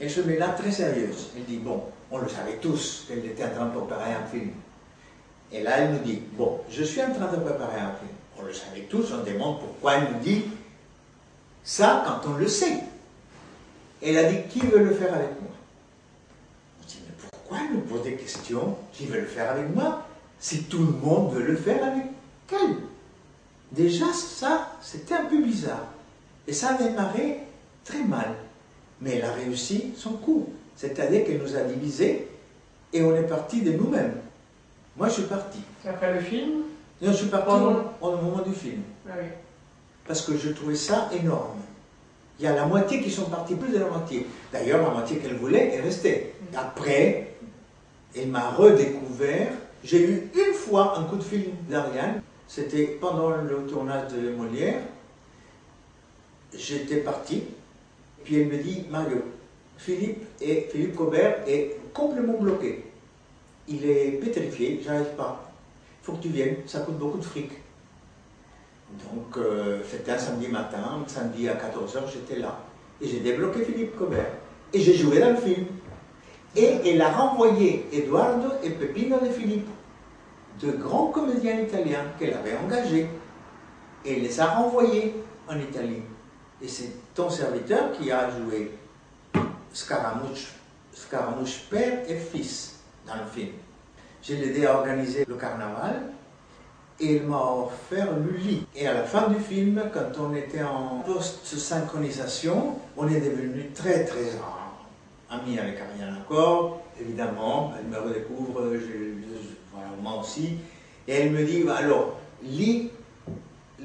[0.00, 1.30] Elle se met là très sérieuse.
[1.36, 4.50] Elle dit, bon, on le savait tous qu'elle était en train de préparer un film.
[5.52, 8.10] Et là, elle nous dit, bon, je suis en train de préparer un film.
[8.38, 10.44] On le savait tous, on demande pourquoi elle nous dit
[11.62, 12.80] ça quand on le sait.
[14.02, 15.50] Elle a dit, qui veut le faire avec moi?
[17.52, 20.06] Pourquoi elle nous pose des questions Qui veut le faire avec moi
[20.38, 22.04] Si tout le monde veut le faire avec
[22.50, 22.76] elle?
[23.72, 25.88] Déjà, ça, c'était un peu bizarre.
[26.46, 27.40] Et ça a démarré
[27.84, 28.34] très mal.
[29.00, 30.48] Mais elle a réussi son coup.
[30.76, 32.28] C'est-à-dire qu'elle nous a divisés
[32.92, 34.14] et on est parti de nous-mêmes.
[34.96, 35.58] Moi, je suis parti.
[35.86, 36.62] Après le film?
[37.02, 37.50] Non, je suis parti
[38.00, 38.82] au, moment du film.
[39.06, 39.26] Ah oui.
[40.06, 41.58] Parce que je trouvais ça énorme.
[42.38, 44.26] Il y a la moitié qui sont partis, plus de la moitié.
[44.52, 46.34] D'ailleurs, la moitié qu'elle voulait est restée.
[46.54, 47.31] Après,
[48.16, 49.52] Elle m'a redécouvert.
[49.84, 52.22] J'ai eu une fois un coup de fil d'Ariane.
[52.46, 54.82] C'était pendant le tournage de Molière.
[56.54, 57.44] J'étais parti.
[58.24, 59.22] Puis elle me dit, Mario,
[59.78, 62.84] Philippe, et, Philippe Cobert est complètement bloqué.
[63.68, 65.50] Il est pétrifié, j'arrive pas.
[66.02, 67.50] Il faut que tu viennes, ça coûte beaucoup de fric.
[68.90, 72.60] Donc, euh, c'était un samedi matin, samedi à 14h, j'étais là.
[73.00, 74.32] Et j'ai débloqué Philippe Cobert.
[74.72, 75.66] Et j'ai joué dans le film.
[76.54, 79.68] Et elle a renvoyé Eduardo et Pepino de Philippe,
[80.60, 83.08] de grands comédiens italiens qu'elle avait engagés.
[84.04, 85.14] Et elle les a renvoyés
[85.48, 86.02] en Italie.
[86.60, 88.72] Et c'est ton serviteur qui a joué
[89.72, 90.52] Scaramouche,
[90.92, 93.52] Scaramouche père et fils dans le film.
[94.22, 96.02] J'ai aidé à organiser le carnaval
[97.00, 98.66] et il m'a offert Lully.
[98.76, 104.04] Et à la fin du film, quand on était en post-synchronisation, on est devenus très
[104.04, 104.36] très
[105.32, 107.72] amis avec Ariane encore, évidemment.
[107.78, 108.62] Elle me redécouvre,
[110.00, 110.58] moi aussi.
[111.08, 112.90] Et elle me dit, bah, alors, lis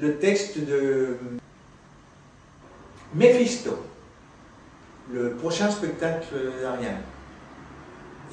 [0.00, 1.16] le texte de
[3.14, 3.78] Mephisto,
[5.12, 7.00] le prochain spectacle d'Ariane.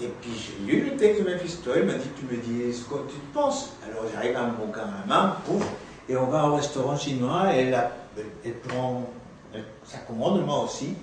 [0.01, 2.83] Et puis j'ai lu le texte de Mephisto, elle m'a dit Tu me dis ce
[2.83, 3.77] que tu penses.
[3.89, 5.65] Alors j'arrive à mon bouquin à la main, pouf,
[6.09, 7.89] et on va au restaurant chinois, et elle,
[8.43, 9.09] elle prend
[9.85, 10.95] sa commande, moi aussi,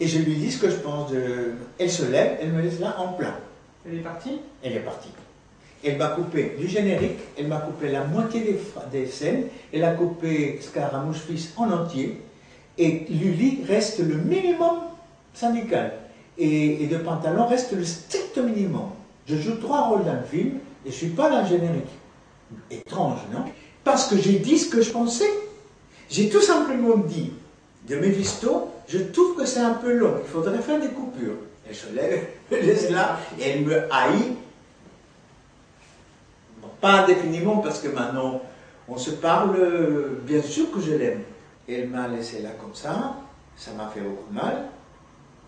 [0.00, 1.52] et je lui dis ce que je pense de.
[1.78, 3.34] Elle se lève, elle me laisse là en plein.
[3.86, 4.40] Elle est partie?
[4.62, 5.10] Elle est partie.
[5.84, 8.58] Elle m'a coupé du générique, elle m'a coupé la moitié des,
[8.90, 12.20] des, scènes, elle a coupé Scaramouche Fils en entier,
[12.76, 14.78] et Lully reste le minimum
[15.34, 15.92] syndical
[16.38, 18.90] et, de pantalon reste le strict minimum.
[19.26, 21.90] Je joue trois rôles dans le film et je ne suis pas dans le générique.
[22.70, 23.44] Étrange, non?
[23.84, 25.28] Parce que j'ai dit ce que je pensais.
[26.08, 27.32] J'ai tout simplement dit
[27.88, 31.36] de Mephisto, je trouve que c'est un peu long, il faudrait faire des coupures.
[31.68, 34.36] Elle se lève, elle laisse là, et elle me haït.
[36.80, 38.40] pas indéfiniment, parce que maintenant,
[38.88, 39.56] on se parle,
[40.22, 41.22] bien sûr que je l'aime.
[41.68, 43.16] Elle m'a laissé là comme ça,
[43.56, 44.68] ça m'a fait beaucoup mal.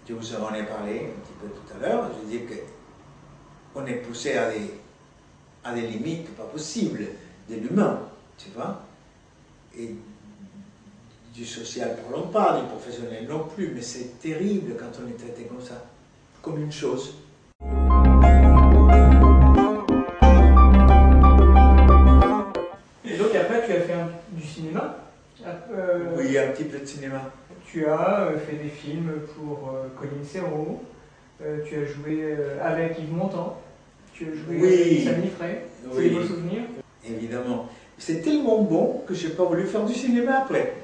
[0.06, 2.10] Je vous en ai parlé un petit peu tout à l'heure.
[2.20, 2.42] Je dis
[3.72, 4.74] qu'on est poussé à des,
[5.62, 7.06] à des limites pas possibles
[7.48, 8.00] de l'humain,
[8.36, 8.82] tu vois.
[11.34, 15.44] Du social, parlons pas, du professionnel non plus, mais c'est terrible quand on est traité
[15.44, 15.84] comme ça,
[16.42, 17.14] comme une chose.
[23.04, 23.94] Et donc après, tu as fait
[24.32, 24.96] du cinéma
[25.46, 27.30] euh, Oui, un petit peu de cinéma.
[27.64, 30.82] Tu as euh, fait des films pour euh, Colin Serrault,
[31.64, 33.58] tu as joué avec Yves Montand,
[34.12, 36.64] tu as joué avec Samy Frey, c'est des beaux souvenirs
[37.08, 37.66] Évidemment.
[37.96, 40.79] C'est tellement bon que je n'ai pas voulu faire du cinéma après.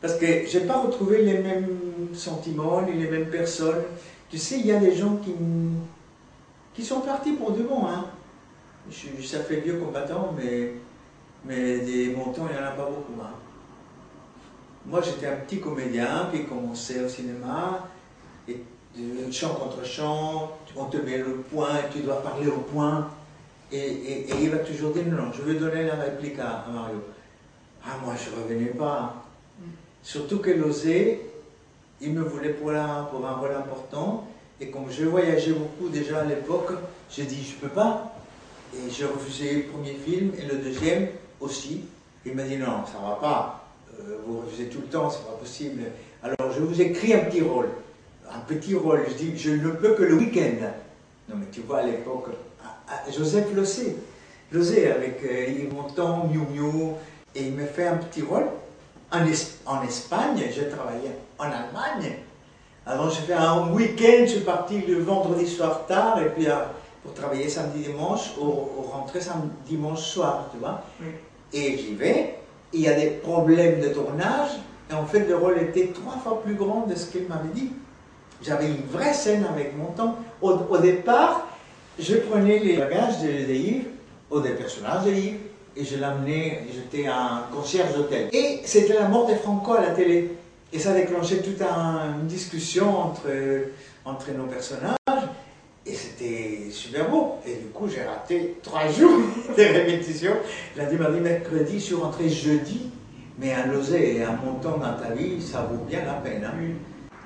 [0.00, 1.68] Parce que je n'ai pas retrouvé les mêmes
[2.14, 3.82] sentiments, ni les mêmes personnes.
[4.30, 5.34] Tu sais, il y a des gens qui,
[6.74, 7.86] qui sont partis pour de bon.
[7.86, 8.06] Hein.
[8.90, 10.72] Je, ça fait vieux combattant, mais,
[11.44, 13.20] mais des montants, il n'y en a pas beaucoup.
[13.22, 13.34] Hein.
[14.86, 17.86] Moi, j'étais un petit comédien qui commençait au cinéma,
[18.48, 18.62] et
[19.30, 23.08] chant contre chant, on te met le point tu dois parler au point.
[23.70, 27.02] Et, il va toujours dire non, je vais donner la réplique à, Mario.
[27.84, 29.19] Ah, moi, je ne revenais pas.
[30.02, 31.20] Surtout que l'osé,
[32.00, 32.72] il me voulait pour,
[33.10, 34.26] pour un rôle important.
[34.60, 36.72] Et comme je voyageais beaucoup déjà à l'époque,
[37.10, 38.14] j'ai dit je peux pas.
[38.74, 41.08] Et j'ai refusé le premier film et le deuxième
[41.40, 41.84] aussi.
[42.24, 43.68] Il m'a dit non, ça va pas.
[43.98, 45.82] Euh, vous refusez tout le temps, c'est pas possible.
[46.22, 47.68] Alors je vous écris un petit rôle.
[48.30, 49.00] Un petit rôle.
[49.08, 50.66] Je dis, je ne peux que le week-end.
[51.28, 52.28] Non mais tu vois à l'époque,
[53.10, 53.96] Joseph Lossé,
[54.52, 56.94] Lossé avec euh, Yves Montand, Miu Miu,
[57.34, 58.46] et il me fait un petit rôle.
[59.12, 59.18] En,
[59.66, 62.16] en Espagne, j'ai travaillé en Allemagne.
[62.86, 66.54] Alors j'ai fait un week-end, je suis parti le vendredi soir tard, et puis euh,
[67.02, 70.82] pour travailler samedi dimanche, au, au rentrer samedi dimanche soir, tu vois.
[71.52, 72.38] Et j'y vais,
[72.72, 74.50] il y a des problèmes de tournage,
[74.90, 77.72] et en fait le rôle était trois fois plus grand de ce qu'il m'avait dit.
[78.42, 80.16] J'avais une vraie scène avec mon temps.
[80.40, 81.46] Au, départ,
[81.98, 83.88] je prenais les bagages de, Yves,
[84.30, 85.38] ou des personnages de Yves,
[85.76, 88.28] et je l'amenais, j'étais un concierge d'hôtel.
[88.32, 90.32] Et c'était la mort de Franco à la télé.
[90.72, 93.28] Et ça déclenchait toute une discussion entre,
[94.04, 94.96] entre nos personnages.
[95.86, 97.36] Et c'était super beau.
[97.46, 99.20] Et du coup, j'ai raté trois jours
[99.56, 100.32] de répétition.
[100.76, 102.90] Lundi, mardi, mercredi, je suis rentré jeudi.
[103.38, 106.44] Mais un losé et un montant dans ta vie, ça vaut bien la peine.
[106.44, 106.52] Hein.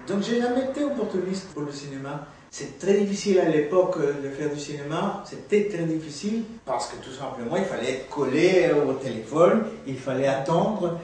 [0.06, 2.26] Donc, j'ai jamais été opportuniste pour le cinéma.
[2.56, 5.24] C'est très difficile à l'époque de faire du cinéma.
[5.26, 10.28] C'était très difficile parce que tout simplement, il fallait être collé au téléphone, il fallait
[10.28, 11.00] attendre.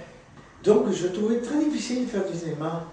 [0.63, 2.85] Donc, je trouvais très difficile de faire du cinéma.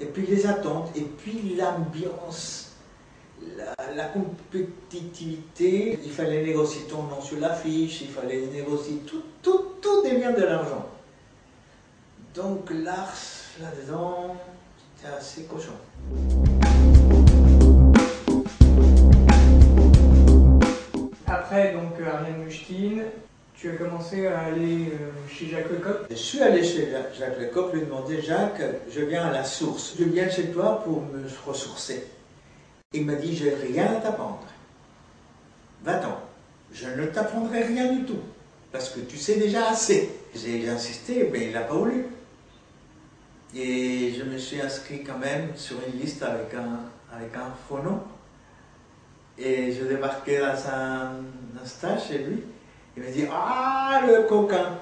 [0.00, 2.70] Et puis les attentes, et puis l'ambiance
[3.94, 10.02] la, compétitivité, il fallait négocier ton nom sur l'affiche, il fallait négocier tout, tout, tout
[10.02, 10.86] devient de l'argent.
[12.34, 13.12] Donc l'art
[13.60, 14.34] là-dedans,
[14.96, 16.67] c'était assez cochon.
[21.66, 23.02] Donc, Ariane Mushkin,
[23.54, 26.88] tu as commencé à aller euh, chez Jacques Lecoq Je suis allé chez
[27.18, 31.02] Jacques Lecoq lui demander Jacques, je viens à la source, je viens chez toi pour
[31.02, 32.06] me ressourcer.
[32.92, 34.44] Il m'a dit J'ai rien à t'apprendre.
[35.82, 36.20] Va-t'en,
[36.72, 38.20] je ne t'apprendrai rien du tout,
[38.70, 40.10] parce que tu sais déjà assez.
[40.36, 42.06] J'ai insisté, mais il n'a pas voulu.
[43.56, 46.80] Et je me suis inscrit quand même sur une liste avec un,
[47.12, 47.78] avec un faux.
[49.36, 51.12] Et je débarquais dans un,
[51.60, 52.42] un stage chez lui.
[52.96, 54.78] Il m'a dit Ah, le coquin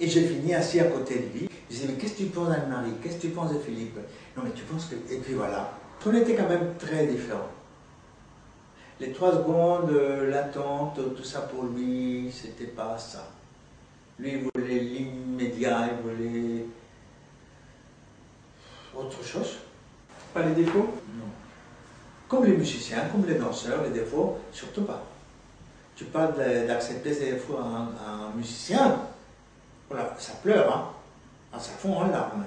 [0.00, 1.50] Et j'ai fini assis à côté de lui.
[1.68, 3.98] Je disais Mais qu'est-ce que tu penses d'Anne-Marie Qu'est-ce que tu penses de Philippe?
[4.36, 4.94] Non, mais tu penses que.
[5.12, 5.72] Et puis voilà.
[6.06, 7.50] On était quand même très différents.
[9.00, 9.90] Les trois secondes,
[10.28, 13.28] l'attente, tout ça pour lui, c'était pas ça.
[14.18, 16.64] Lui, il voulait l'immédiat, il voulait
[18.96, 19.58] autre chose.
[20.34, 20.88] Pas les défauts?
[21.16, 21.28] Non.
[22.26, 25.04] Comme les musiciens, comme les danseurs, les défauts, surtout pas
[25.98, 26.34] tu parles
[26.68, 29.00] d'accepter des fois un, musicien,
[29.90, 30.84] voilà, ça pleure, hein.
[31.52, 32.44] Ah, ça fond en larmes.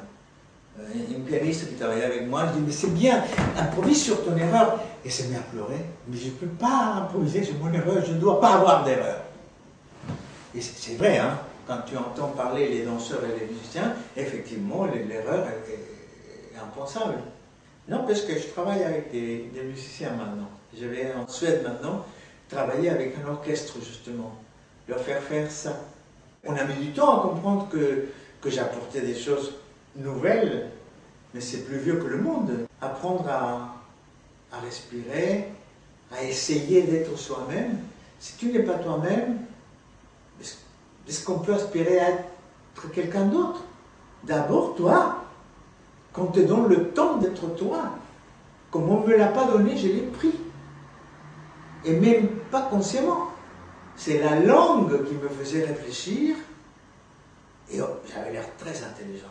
[0.80, 3.22] Euh, une pianiste qui travaillait avec moi, je dis Mais c'est bien,
[3.58, 4.80] improvise sur ton erreur.
[5.04, 5.84] Et c'est bien à pleurer.
[6.08, 9.22] Mais je ne peux pas improviser sur mon erreur, je ne dois pas avoir d'erreur.
[10.56, 15.46] Et c'est vrai, hein, quand tu entends parler les danseurs et les musiciens, effectivement, l'erreur
[15.48, 17.16] est, impensable.
[17.90, 20.50] Non, parce que je travaille avec des musiciens maintenant.
[20.80, 22.06] Je vais en Suède maintenant
[22.52, 24.36] travailler avec un orchestre, justement,
[24.88, 25.80] leur faire faire ça.
[26.44, 28.08] On a mis du temps à comprendre que,
[28.42, 29.54] que j'apportais des choses
[29.96, 30.70] nouvelles,
[31.34, 32.52] mais c'est plus vieux que le monde.
[32.82, 33.76] Apprendre à,
[34.52, 35.48] à respirer,
[36.12, 37.78] à essayer d'être soi-même.
[38.20, 39.40] Si tu n'es pas toi-même,
[41.08, 43.62] est-ce qu'on peut aspirer à être quelqu'un d'autre?
[44.24, 45.24] D'abord, toi,
[46.12, 47.98] qu'on te donne le temps d'être toi.
[48.70, 50.34] Comme on ne me l'a pas donné, je l'ai pris
[51.86, 53.30] et même pas consciemment.
[53.96, 56.36] C'est la langue qui me faisait réfléchir,
[57.70, 59.28] et oh, j'avais l'air très intelligent.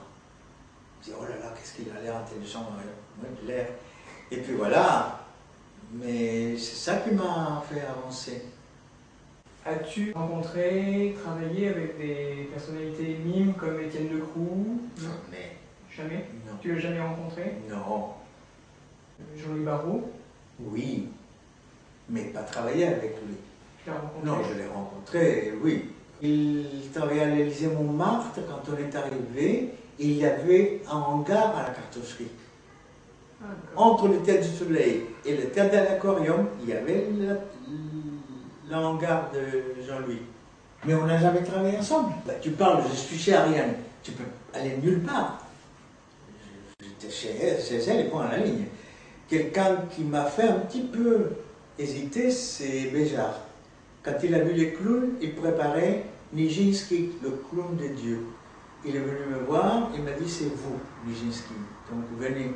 [1.01, 2.67] Je dis, oh là là, qu'est-ce qu'il a l'air intelligent,
[3.47, 3.69] l'air.
[4.31, 5.21] Et puis voilà,
[5.93, 8.45] mais c'est ça qui m'a fait avancer.
[9.65, 14.81] As-tu rencontré, travaillé avec des personnalités mimes comme Étienne Lecroux?
[14.97, 15.57] Jamais.
[15.91, 16.27] Jamais?
[16.47, 16.57] Non.
[16.63, 17.57] Tu l'as jamais rencontré?
[17.69, 18.11] Non.
[19.37, 20.11] Jean-Louis Barrault?
[20.61, 21.09] Oui
[22.11, 23.37] mais pas travailler avec lui.
[24.25, 25.91] Non, je l'ai rencontré, oui.
[26.23, 29.71] Il travaillait à l'Élysée Montmartre quand on est arrivé.
[29.99, 32.29] il y avait un hangar à la cartoucherie.
[33.43, 38.75] Ah, Entre le Théâtre du Soleil et le Théâtre de l'Aquarium, il y avait le,
[38.75, 40.21] hangar de Jean-Louis.
[40.85, 42.13] Mais on n'a jamais travaillé ensemble.
[42.27, 43.75] Bah, tu parles, je suis chez Ariane.
[44.03, 45.39] Tu peux aller nulle part.
[46.83, 48.67] J'étais chez elle, chez elle et point à la ligne.
[49.29, 51.31] Quelqu'un qui m'a fait un petit peu
[51.81, 53.41] hésité, c'est Béjar.
[54.03, 58.27] Quand il a vu les clowns, il préparait Nijinsky, le clown de Dieu.
[58.85, 61.55] Il est venu me voir, il m'a dit c'est vous, Nijinsky,
[61.91, 62.53] donc venez.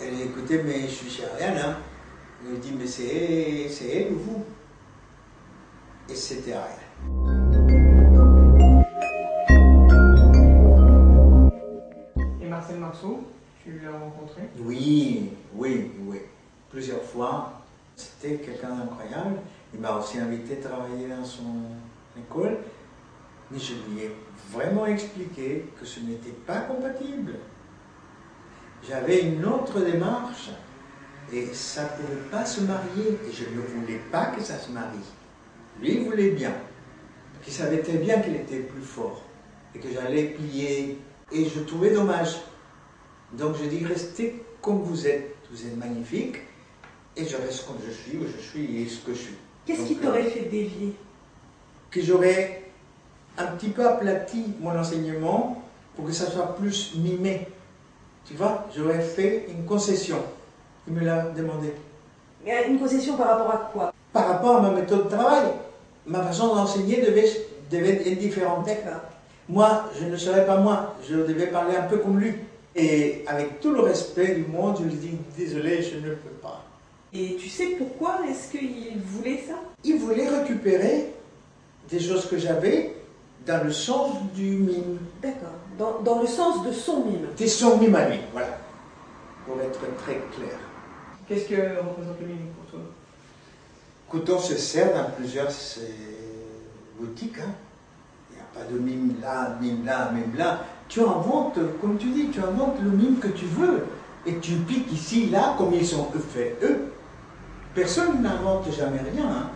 [0.00, 1.56] Elle a écouté, mais je suis chez Ariane.
[1.56, 1.76] Hein.
[2.44, 4.44] Il a dit, mais c'est elle ou vous?
[6.10, 6.52] Et c'était.
[12.42, 13.24] Et Marcel Marceau,
[13.64, 14.42] tu l'as rencontré?
[14.58, 16.18] Oui, oui, oui.
[16.70, 17.55] Plusieurs fois.
[18.34, 19.38] Quelqu'un d'incroyable.
[19.72, 21.62] Il m'a aussi invité à travailler dans son
[22.18, 22.58] école.
[23.50, 24.10] Mais je lui ai
[24.50, 27.34] vraiment expliqué que ce n'était pas compatible.
[28.88, 30.50] J'avais une autre démarche
[31.32, 33.18] et ça ne pouvait pas se marier.
[33.28, 34.98] Et je ne voulais pas que ça se marie.
[35.80, 36.52] Lui, voulait bien.
[37.46, 39.22] Il savait très bien qu'il était plus fort
[39.74, 40.98] et que j'allais plier.
[41.30, 42.36] Et je trouvais dommage.
[43.32, 45.36] Donc je dis, restez comme vous êtes.
[45.48, 46.38] Vous êtes magnifique
[47.16, 49.34] et je reste comme je suis, où je suis et ce que je suis.
[49.64, 50.94] Qu'est-ce qui t'aurait euh, fait dévier?
[51.90, 52.62] Que j'aurais
[53.38, 55.62] un petit peu aplati mon enseignement
[55.94, 57.48] pour que ça soit plus mimé.
[58.26, 60.18] Tu vois, j'aurais fait une concession.
[60.86, 61.72] Il me l'a demandé.
[62.68, 63.92] Une concession par rapport à quoi?
[64.12, 65.46] Par rapport à ma méthode de travail.
[66.06, 67.28] Ma façon d'enseigner devait,
[67.70, 68.66] devait être différente.
[68.66, 69.00] D'accord.
[69.48, 70.94] Moi, je ne serais pas moi.
[71.08, 72.34] Je devais parler un peu comme lui.
[72.74, 76.65] Et avec tout le respect du monde, je lui dis désolé, je ne peux pas.
[77.18, 79.54] Et tu sais pourquoi est-ce qu'il voulait ça?
[79.84, 81.14] Il voulait récupérer
[81.88, 82.94] des choses que j'avais
[83.46, 84.98] dans le sens du mime.
[85.22, 86.02] D'accord.
[86.04, 87.28] Dans, le sens de son mime.
[87.38, 88.58] De son mime à lui, voilà.
[89.46, 90.58] Pour être très clair.
[91.26, 92.80] Qu'est-ce que représente le mime pour toi?
[94.08, 95.50] Couteau se sert dans plusieurs
[97.00, 97.38] boutiques.
[97.38, 97.52] Hein.
[98.30, 100.64] Il n'y a pas de mime là, mime là, mime là.
[100.88, 103.86] Tu inventes, comme tu dis, tu inventes le mime que tu veux.
[104.26, 106.92] Et tu piques ici, là, comme ils ont fait eux.
[107.76, 109.28] Personne n'invente jamais rien.
[109.28, 109.50] Hein.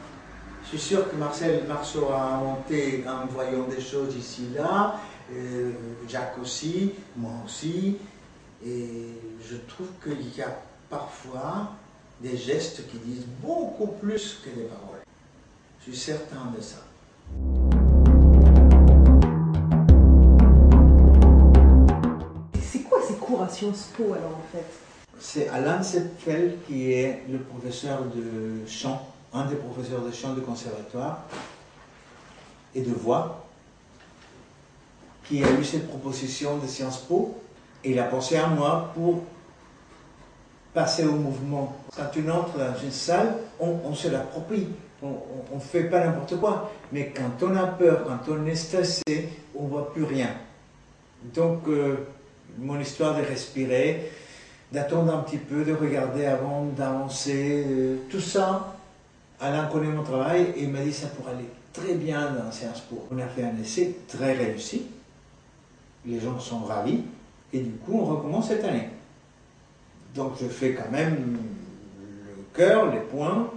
[0.65, 5.01] Je suis sûr que Marcel Marceau a inventé en voyant des choses ici, là.
[5.33, 5.73] Euh,
[6.07, 7.97] Jacques aussi, moi aussi.
[8.63, 9.07] Et
[9.43, 10.55] je trouve qu'il y a
[10.91, 11.73] parfois
[12.21, 15.01] des gestes qui disent beaucoup plus que des paroles.
[15.79, 16.85] Je suis certain de ça.
[22.61, 24.90] C'est quoi ces cours à Sciences Po alors en fait?
[25.23, 30.41] C'est Alain Sepfel qui est le professeur de chant, un des professeurs de chant du
[30.41, 31.25] conservatoire
[32.75, 33.45] et de voix,
[35.25, 37.39] qui a eu cette proposition de Sciences Po
[37.85, 39.25] et il a pensé à moi pour
[40.73, 41.77] passer au mouvement.
[41.95, 44.69] Quand tu entres dans une salle, on, se l'approprie.
[45.03, 46.73] On ne fait pas n'importe quoi.
[46.93, 50.31] Mais quand on a peur, quand on est stressé, on ne voit plus rien.
[51.35, 52.07] Donc, euh,
[52.59, 54.11] mon histoire de respirer,
[54.73, 58.77] d'attendre un petit peu, de regarder avant d'avancer, euh, tout ça,
[59.41, 62.81] Alain connaît mon travail et il m'a dit ça pourrait aller très bien dans Sciences
[62.81, 63.07] Po.
[63.11, 64.87] On a fait un essai très réussi.
[66.07, 67.03] Les gens sont ravis.
[67.53, 68.89] Et du coup, on recommence cette année.
[70.15, 71.39] Donc je fais quand même
[71.99, 73.51] le cœur, les points.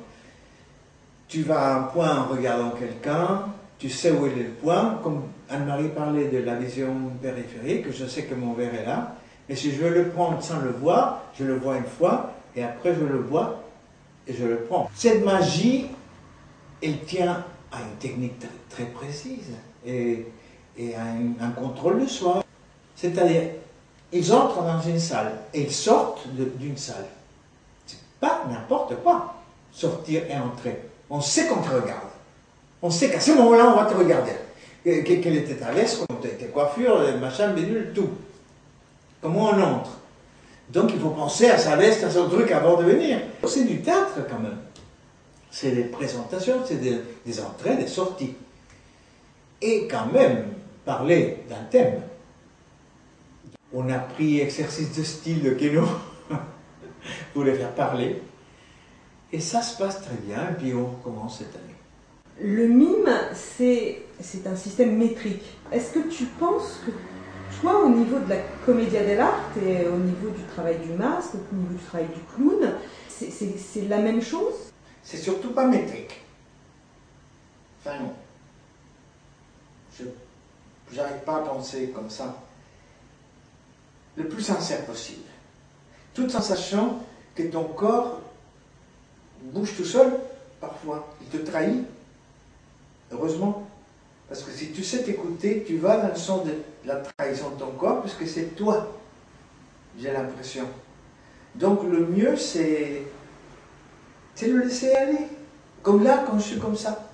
[1.28, 3.46] Tu vas à un point en regardant quelqu'un,
[3.80, 5.00] tu sais où est le point.
[5.04, 9.16] Comme Anne-Marie parlait de la vision périphérique, je sais que mon verre est là.
[9.50, 12.64] Mais si je veux le prendre sans le voir, je le vois une fois, et
[12.64, 13.64] après je le vois
[14.28, 14.90] et je le prends.
[14.96, 15.88] Cette magie,
[16.82, 18.40] elle tient à une technique
[18.70, 19.52] très, précise
[19.86, 20.26] et,
[20.78, 21.02] et à
[21.42, 22.44] un contrôle de soi.
[22.96, 23.44] C'est-à-dire,
[24.12, 27.06] ils entrent dans une salle et ils sortent d'une salle.
[27.86, 29.36] C'est pas n'importe quoi,
[29.72, 30.80] sortir et entrer.
[31.10, 32.08] On sait qu'on te regarde.
[32.82, 34.34] On sait qu'à ce moment-là, on va te regarder.
[34.84, 38.10] Quelle était ta veste, comment tes coiffure, machin, bénule, tout.
[39.24, 39.98] Comment on entre.
[40.70, 43.20] Donc il faut penser à sa veste, à son truc avant de venir.
[43.48, 44.58] C'est du théâtre quand même.
[45.50, 48.36] C'est des présentations, c'est des, des entrées, des sorties.
[49.62, 50.46] Et quand même,
[50.86, 52.02] parler d'un thème
[53.74, 55.84] on a pris exercice de style de Keno
[57.34, 58.22] pour les faire parler.
[59.32, 61.74] Et ça se passe très bien, et puis on recommence cette année.
[62.40, 64.04] Le mime, c'est
[64.46, 65.44] un système métrique.
[65.72, 66.92] Est-ce que tu penses que
[67.60, 71.56] toi, au niveau de la commedia dell'arte et au niveau du travail du masque, au
[71.56, 72.74] niveau du travail du clown,
[73.10, 74.54] c'est la même chose?
[75.04, 76.22] C'est surtout pas métrique.
[77.80, 78.14] Enfin non.
[80.00, 82.36] Je n'arrive pas à penser comme ça
[84.16, 85.26] le plus sincère possible.
[86.14, 87.04] Tout en sachant
[87.36, 88.22] que ton corps
[89.42, 90.20] bouge tout seul,
[90.62, 91.08] parfois.
[91.22, 91.86] Il te trahit.
[93.12, 93.68] Heureusement.
[94.34, 96.54] Parce que si tu sais t'écouter, tu vas dans le sens de
[96.86, 98.92] la trahison de ton corps, puisque c'est toi,
[99.96, 100.64] j'ai l'impression.
[101.54, 103.04] Donc le mieux, c'est,
[104.42, 105.28] le laisser aller.
[105.84, 107.12] Comme là, quand je suis comme ça.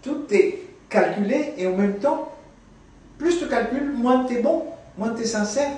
[0.00, 2.32] Tout est calculé et en même temps,
[3.18, 4.64] plus tu calcules, moins tu es bon.
[4.96, 5.72] Moi, tu es sincère.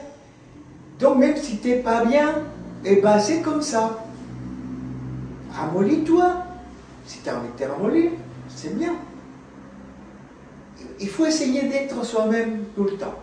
[1.01, 2.45] Donc, même si tu n'es pas bien,
[2.85, 4.05] eh ben, c'est comme ça.
[5.51, 6.45] Ramollis-toi.
[7.09, 8.13] Si tu as envie de te ramollir,
[8.55, 8.95] c'est bien.
[10.99, 13.21] Il faut essayer d'être soi-même tout le temps.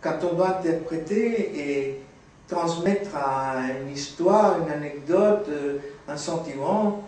[0.00, 2.00] Quand on va interpréter et
[2.46, 3.10] transmettre
[3.82, 7.04] une histoire, une anecdote, euh, un sentiment,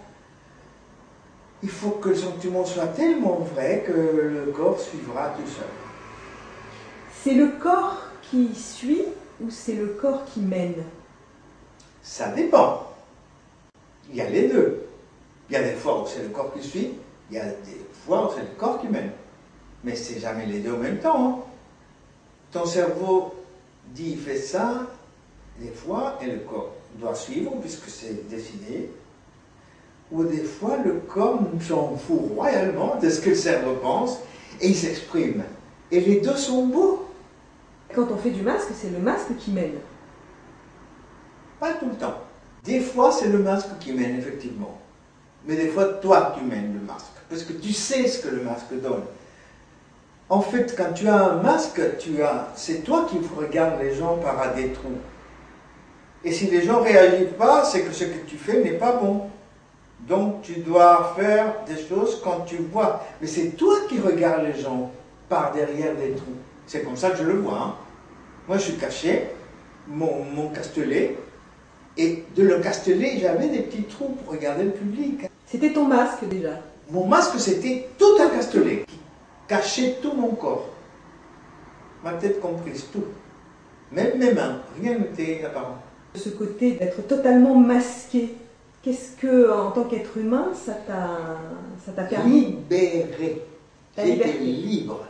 [1.63, 5.67] il faut que le sentiment soit tellement vrai que le corps suivra tout seul.
[7.23, 9.05] C'est le corps qui suit
[9.41, 10.83] ou c'est le corps qui mène?
[12.03, 12.93] Ça dépend.
[14.09, 14.87] Il y a les deux.
[15.49, 16.93] Il y a des fois où c'est le corps qui suit,
[17.31, 19.11] il y a des fois où c'est le corps qui mène.
[19.85, 21.27] Mais c'est jamais les deux en même temps.
[21.27, 21.39] Hein.
[22.53, 23.35] Ton cerveau
[23.95, 24.87] dit fait ça,
[25.59, 28.91] des fois, et le corps doit suivre puisque c'est décidé.
[30.11, 34.19] Ou des fois, le corps s'en fout royalement de ce que le cerveau pense
[34.61, 35.45] et il s'exprime.
[35.91, 37.07] Et les deux sont beaux.
[37.95, 39.79] Quand on fait du masque, c'est le masque qui mène.
[41.59, 42.19] Pas tout le temps.
[42.65, 44.79] Des fois, c'est le masque qui mène, effectivement.
[45.47, 47.07] Mais des fois, toi, tu mènes le masque.
[47.29, 49.03] Parce que tu sais ce que le masque donne.
[50.31, 54.17] En fait, quand tu as un masque, tu as, c'est toi qui regardes les gens
[54.17, 54.99] par des trous.
[56.25, 58.93] Et si les gens ne réagissent pas, c'est que ce que tu fais n'est pas
[58.93, 59.23] bon.
[60.09, 63.05] Donc tu dois faire des choses quand tu vois.
[63.21, 64.93] Mais c'est toi qui regardes les gens
[65.29, 66.39] par derrière des trous.
[66.65, 67.59] C'est comme ça que je le vois.
[67.59, 67.75] Hein.
[68.47, 69.31] Moi, je suis caché,
[69.89, 71.17] mon, mon castelet,
[71.97, 75.23] Et de le casteler, j'avais des petits trous pour regarder le public.
[75.47, 76.61] C'était ton masque déjà?
[76.89, 79.00] Mon masque, c'était tout un castelet, qui
[79.51, 80.69] cachait tout mon corps.
[82.05, 83.05] Ma tête comprise, tout.
[83.91, 85.79] Même mes mains, rien n'était apparent.
[86.15, 88.37] Ce côté d'être totalement masqué,
[88.83, 92.47] qu'est-ce que, en tant qu'être humain, ça t'a, permis?
[92.47, 93.43] Libéré.
[93.99, 95.05] J'étais libre.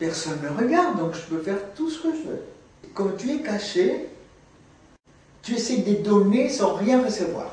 [0.00, 2.42] Personne ne me regarde, donc je peux faire tout ce que je veux.
[2.92, 4.08] Quand tu es caché,
[5.42, 7.52] tu essaies de donner sans rien recevoir.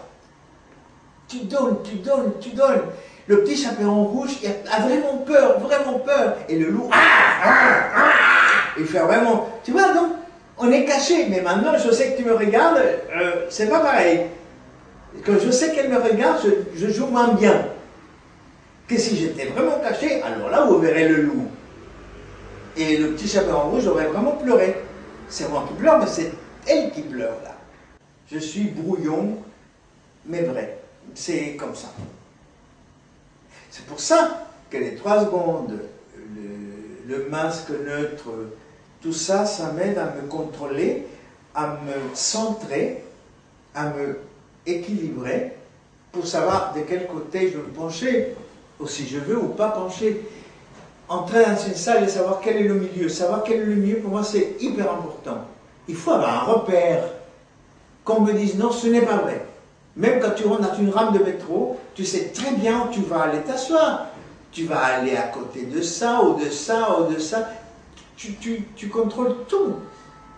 [1.28, 2.82] Tu donnes, tu donnes, tu donnes.
[3.28, 4.39] Le petit chaperon rouge
[4.72, 6.38] a vraiment peur, vraiment peur.
[6.49, 6.97] Et le loup, ah,
[7.43, 8.11] ah, ah,
[8.78, 9.47] il fait vraiment.
[9.63, 10.11] Tu vois, donc,
[10.57, 14.28] on est caché, mais maintenant je sais que tu me regardes, euh, c'est pas pareil.
[15.26, 17.65] Quand je sais qu'elle me regarde, je, je joue moins bien
[18.88, 21.47] que si j'étais vraiment caché, alors là vous verrez le loup.
[22.78, 24.76] Et le petit chaperon rouge aurait vraiment pleuré.
[25.30, 26.32] C'est moi qui pleure, mais c'est
[26.67, 27.55] elle qui pleure là.
[28.32, 29.38] Je suis brouillon,
[30.26, 30.78] mais vrai.
[31.15, 31.88] C'est comme ça.
[33.72, 35.80] C'est pour ça que les trois secondes,
[37.07, 38.30] le, masque neutre,
[39.01, 41.07] tout ça, ça m'aide à me contrôler,
[41.55, 43.03] à me centrer,
[43.74, 44.19] à me
[44.65, 45.53] équilibrer
[46.11, 48.36] pour savoir de quel côté je veux me pencher,
[48.80, 50.22] ou si je veux ou pas pencher.
[51.07, 53.99] Entrer dans une salle et savoir quel est le milieu, savoir quel est le milieu,
[53.99, 55.45] pour moi c'est hyper important.
[55.88, 57.03] Il faut avoir un repère.
[58.03, 59.45] Qu'on me dise non, ce n'est pas vrai.
[59.97, 63.01] Même quand tu rentres dans une rame de métro, tu sais très bien où tu
[63.01, 64.07] vas aller t'asseoir.
[64.51, 67.49] Tu vas aller à côté de ça, ou de ça, ou de ça.
[68.15, 69.75] Tu, tu- tu contrôles tout.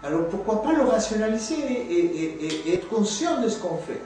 [0.03, 4.01] Alors pourquoi pas le rationaliser et, et- et- et être conscient de ce qu'on fait?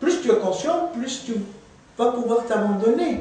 [0.00, 1.34] Plus tu es conscient, plus tu
[1.96, 3.20] vas pouvoir t'abandonner.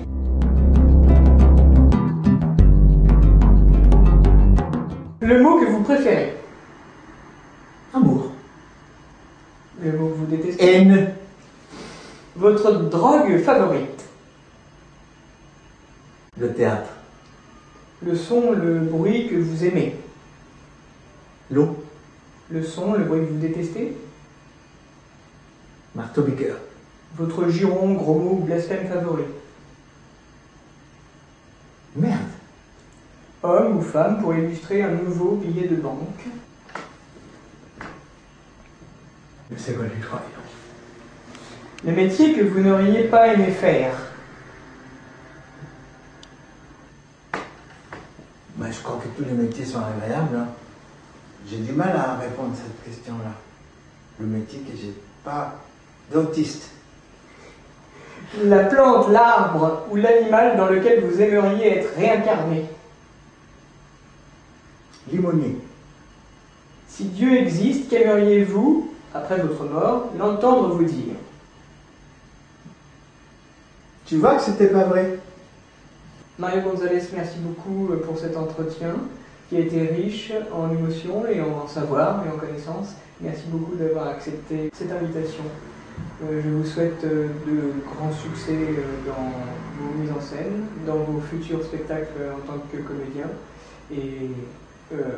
[5.21, 6.37] Le mot que vous préférez?
[7.93, 8.32] Amour.
[9.81, 11.13] Le mot que vous détestez Haine.
[12.35, 14.05] Votre drogue favorite
[16.39, 16.89] Le théâtre.
[18.01, 19.95] Le son, le bruit que vous aimez
[21.51, 21.83] L'eau.
[22.49, 23.97] Le son, le bruit que vous détestez
[25.95, 26.57] Marteau piqueur.
[27.15, 29.23] Votre giron, gros mot ou blasphème favori
[31.95, 32.19] Merde.
[33.43, 36.25] Homme ou femme pour illustrer un nouveau billet de banque
[41.85, 43.93] Le métier que vous n'auriez pas aimé faire
[48.55, 50.37] Ben, je crois que tous les métiers sont agréables.
[50.37, 50.47] hein.
[51.49, 53.31] J'ai du mal à répondre à cette question-là.
[54.19, 55.55] Le métier que j'ai pas
[56.13, 56.69] dentiste.
[58.43, 62.65] La plante, l'arbre ou l'animal dans lequel vous aimeriez être réincarné
[65.11, 65.57] Limonier.
[66.87, 71.15] Si Dieu existe, qu'aimeriez-vous, après votre mort, l'entendre vous dire
[74.05, 75.19] Tu vois que c'était pas vrai
[76.39, 78.95] Mario Gonzalez, merci beaucoup euh, pour cet entretien
[79.49, 82.95] qui a été riche en émotions et en savoir et en connaissances.
[83.21, 85.43] Merci beaucoup d'avoir accepté cette invitation.
[86.23, 89.31] Euh, je vous souhaite euh, de grands succès euh, dans
[89.79, 93.27] vos mises en scène, dans vos futurs spectacles en tant que comédien
[93.91, 94.29] et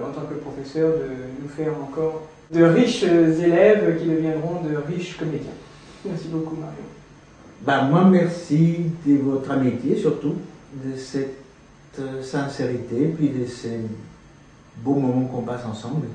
[0.04, 5.18] en tant que professeur de nous faire encore de riches élèves qui deviendront de riches
[5.18, 5.52] comédiens.
[6.06, 6.84] Merci beaucoup Mario.
[7.62, 10.36] Ben, moi, merci de votre amitié, surtout,
[10.74, 11.40] de cette
[12.00, 13.80] euh, sincérité, puis de ces
[14.78, 16.08] beaux moments qu'on passe ensemble.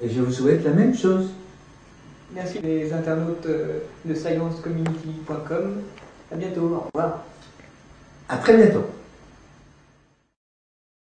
[0.00, 1.30] Et je vous souhaite la même chose.
[2.34, 5.82] Merci les internautes euh, de sciencecommunity.com.
[6.32, 7.24] À bientôt, au revoir.
[8.28, 8.84] À très bientôt.